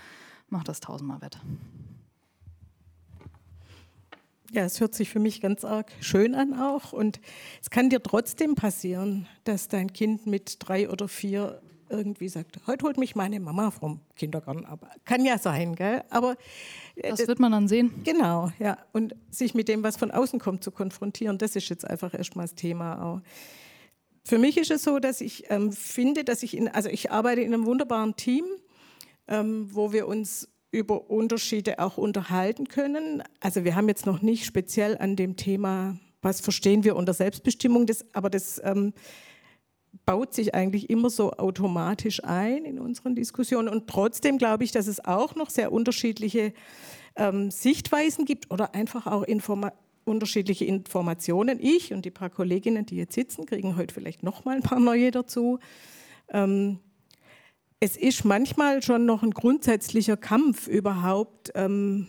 [0.50, 1.40] macht das tausendmal wett.
[4.52, 6.92] Ja, es hört sich für mich ganz arg schön an auch.
[6.92, 7.22] Und
[7.62, 11.62] es kann dir trotzdem passieren, dass dein Kind mit drei oder vier
[11.92, 14.90] irgendwie sagt, heute holt mich meine Mama vom Kindergarten ab.
[15.06, 16.04] Kann ja sein, gell?
[16.10, 16.36] Aber
[16.96, 17.92] äh, das wird man dann sehen.
[18.04, 18.78] Genau, ja.
[18.94, 22.46] Und sich mit dem, was von außen kommt, zu konfrontieren, das ist jetzt einfach erstmal
[22.46, 23.22] das Thema auch.
[24.24, 27.42] Für mich ist es so, dass ich ähm, finde, dass ich in, also ich arbeite
[27.42, 28.46] in einem wunderbaren Team,
[29.28, 33.24] ähm, wo wir uns über Unterschiede auch unterhalten können.
[33.40, 37.86] Also wir haben jetzt noch nicht speziell an dem Thema, was verstehen wir unter Selbstbestimmung,
[37.88, 38.94] das, aber das ähm,
[40.06, 43.68] baut sich eigentlich immer so automatisch ein in unseren Diskussionen.
[43.68, 46.54] Und trotzdem glaube ich, dass es auch noch sehr unterschiedliche
[47.16, 49.74] ähm, Sichtweisen gibt oder einfach auch Informa
[50.04, 51.60] unterschiedliche Informationen.
[51.62, 54.80] Ich und die paar Kolleginnen, die jetzt sitzen, kriegen heute vielleicht noch mal ein paar
[54.80, 55.60] neue dazu.
[56.30, 56.80] Ähm,
[57.80, 61.52] es ist manchmal schon noch ein grundsätzlicher Kampf überhaupt.
[61.56, 62.08] Ähm,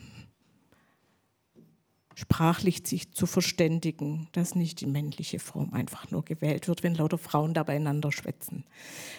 [2.14, 7.18] sprachlich sich zu verständigen, dass nicht die männliche Form einfach nur gewählt wird, wenn lauter
[7.18, 8.64] Frauen da beieinander schwätzen.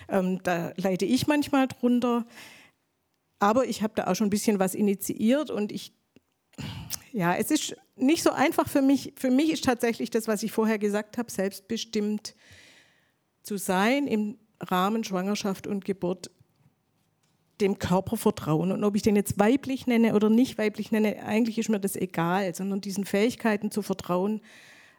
[0.10, 2.26] Ähm, da leide ich manchmal drunter,
[3.40, 5.94] aber ich habe da auch schon ein bisschen was initiiert und ich,
[7.12, 9.14] ja, es ist nicht so einfach für mich.
[9.18, 12.36] Für mich ist tatsächlich das, was ich vorher gesagt habe, selbstbestimmt
[13.42, 16.32] zu sein im Rahmen Schwangerschaft und Geburt
[17.62, 18.72] dem Körper vertrauen.
[18.72, 21.96] Und ob ich den jetzt weiblich nenne oder nicht weiblich nenne, eigentlich ist mir das
[21.96, 24.42] egal, sondern diesen Fähigkeiten zu vertrauen,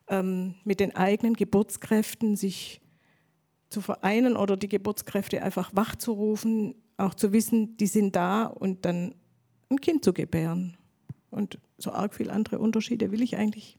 [0.09, 2.81] ähm, mit den eigenen Geburtskräften sich
[3.71, 9.15] zu vereinen oder die Geburtskräfte einfach wachzurufen, auch zu wissen, die sind da und dann
[9.71, 10.77] ein Kind zu gebären.
[11.31, 13.79] Und so arg viele andere Unterschiede will ich eigentlich.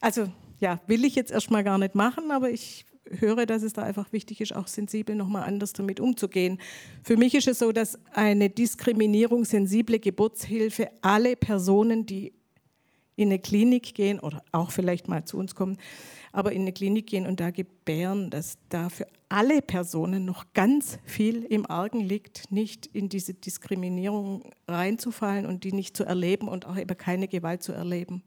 [0.00, 0.28] Also
[0.60, 4.12] ja, will ich jetzt erstmal gar nicht machen, aber ich höre, dass es da einfach
[4.12, 6.58] wichtig ist, auch sensibel nochmal anders damit umzugehen.
[7.02, 12.32] Für mich ist es so, dass eine Diskriminierung sensible Geburtshilfe alle Personen, die
[13.16, 15.76] in eine Klinik gehen oder auch vielleicht mal zu uns kommen,
[16.32, 20.98] aber in eine Klinik gehen und da gebären, dass da für alle Personen noch ganz
[21.04, 26.66] viel im Argen liegt, nicht in diese Diskriminierung reinzufallen und die nicht zu erleben und
[26.66, 28.22] auch eben keine Gewalt zu erleben.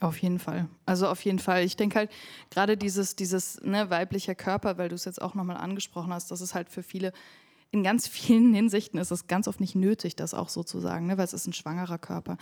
[0.00, 0.68] Auf jeden Fall.
[0.86, 1.64] Also auf jeden Fall.
[1.64, 2.10] Ich denke halt,
[2.50, 6.40] gerade dieses, dieses ne, weibliche Körper, weil du es jetzt auch nochmal angesprochen hast, das
[6.40, 7.12] ist halt für viele,
[7.70, 11.06] in ganz vielen Hinsichten ist es ganz oft nicht nötig, das auch so zu sagen,
[11.06, 12.38] ne, weil es ist ein schwangerer Körper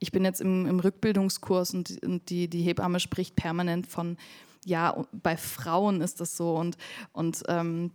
[0.00, 4.16] ich bin jetzt im, im Rückbildungskurs und, und, die, die Hebamme spricht permanent von,
[4.64, 6.76] ja, bei Frauen ist das so und,
[7.12, 7.92] und ähm,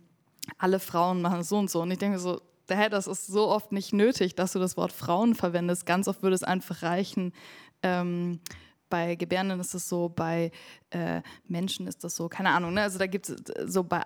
[0.56, 1.82] alle Frauen machen so und so.
[1.82, 2.40] Und ich denke so,
[2.70, 5.84] hä, das ist so oft nicht nötig, dass du das Wort Frauen verwendest.
[5.84, 7.32] Ganz oft würde es einfach reichen.
[7.82, 8.40] Ähm,
[8.88, 10.50] bei Gebärenden ist es so, bei
[10.90, 12.74] äh, Menschen ist das so, keine Ahnung.
[12.74, 12.82] Ne?
[12.82, 14.02] Also da gibt es so bei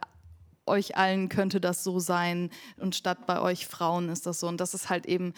[0.66, 4.48] euch allen könnte das so sein und statt bei euch Frauen ist das so.
[4.48, 5.34] Und das ist halt eben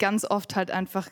[0.00, 1.08] ganz oft halt einfach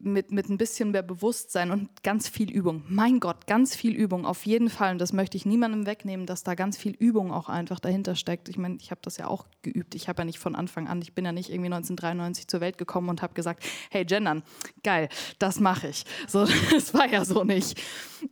[0.00, 2.82] mit, mit ein bisschen mehr Bewusstsein und ganz viel Übung.
[2.88, 4.92] Mein Gott, ganz viel Übung, auf jeden Fall.
[4.92, 8.48] Und das möchte ich niemandem wegnehmen, dass da ganz viel Übung auch einfach dahinter steckt.
[8.48, 9.94] Ich meine, ich habe das ja auch geübt.
[9.94, 12.78] Ich habe ja nicht von Anfang an, ich bin ja nicht irgendwie 1993 zur Welt
[12.78, 14.42] gekommen und habe gesagt, hey, gendern,
[14.82, 16.04] geil, das mache ich.
[16.26, 17.80] So, das war ja so nicht.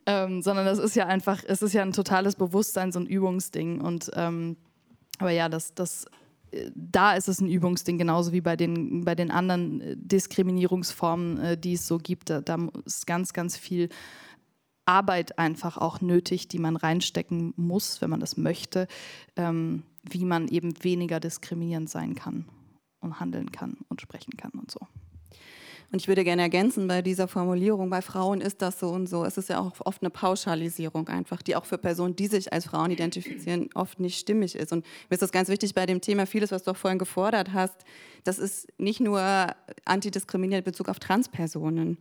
[0.06, 3.82] Ähm, sondern das ist ja einfach, es ist ja ein totales Bewusstseins- und Übungsding.
[3.82, 4.56] Und ähm,
[5.18, 6.06] aber ja, das, das
[6.74, 11.58] da ist es ein Übungsding, genauso wie bei den, bei den anderen äh, Diskriminierungsformen, äh,
[11.58, 12.30] die es so gibt.
[12.30, 13.88] Da, da ist ganz, ganz viel
[14.86, 18.88] Arbeit einfach auch nötig, die man reinstecken muss, wenn man das möchte,
[19.36, 22.46] ähm, wie man eben weniger diskriminierend sein kann
[23.00, 24.80] und handeln kann und sprechen kann und so.
[25.90, 29.24] Und ich würde gerne ergänzen, bei dieser Formulierung, bei Frauen ist das so und so.
[29.24, 32.66] Es ist ja auch oft eine Pauschalisierung einfach, die auch für Personen, die sich als
[32.66, 34.70] Frauen identifizieren, oft nicht stimmig ist.
[34.72, 37.54] Und mir ist das ganz wichtig bei dem Thema, vieles, was du auch vorhin gefordert
[37.54, 37.84] hast,
[38.24, 39.22] das ist nicht nur
[39.86, 41.96] antidiskriminierend in Bezug auf Transpersonen,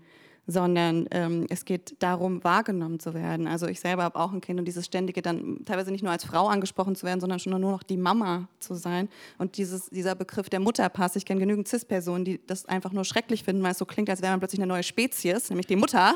[0.47, 3.47] sondern ähm, es geht darum, wahrgenommen zu werden.
[3.47, 6.23] Also ich selber habe auch ein Kind und dieses ständige dann teilweise nicht nur als
[6.23, 9.09] Frau angesprochen zu werden, sondern schon nur noch die Mama zu sein.
[9.37, 13.43] Und dieses, dieser Begriff der Mutterpass, ich kenne genügend CIS-Personen, die das einfach nur schrecklich
[13.43, 16.15] finden, weil es so klingt, als wäre man plötzlich eine neue Spezies, nämlich die Mutter.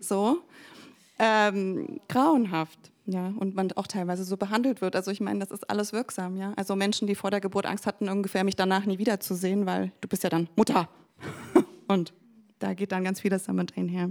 [0.00, 0.38] So.
[1.20, 2.90] Ähm, grauenhaft.
[3.06, 4.94] Ja, und man auch teilweise so behandelt wird.
[4.94, 6.52] Also ich meine, das ist alles wirksam, ja.
[6.56, 10.06] Also Menschen, die vor der Geburt Angst hatten, ungefähr mich danach nie wiederzusehen, weil du
[10.06, 10.88] bist ja dann Mutter.
[11.88, 12.12] und
[12.60, 14.10] da geht dann ganz vieles damit einher.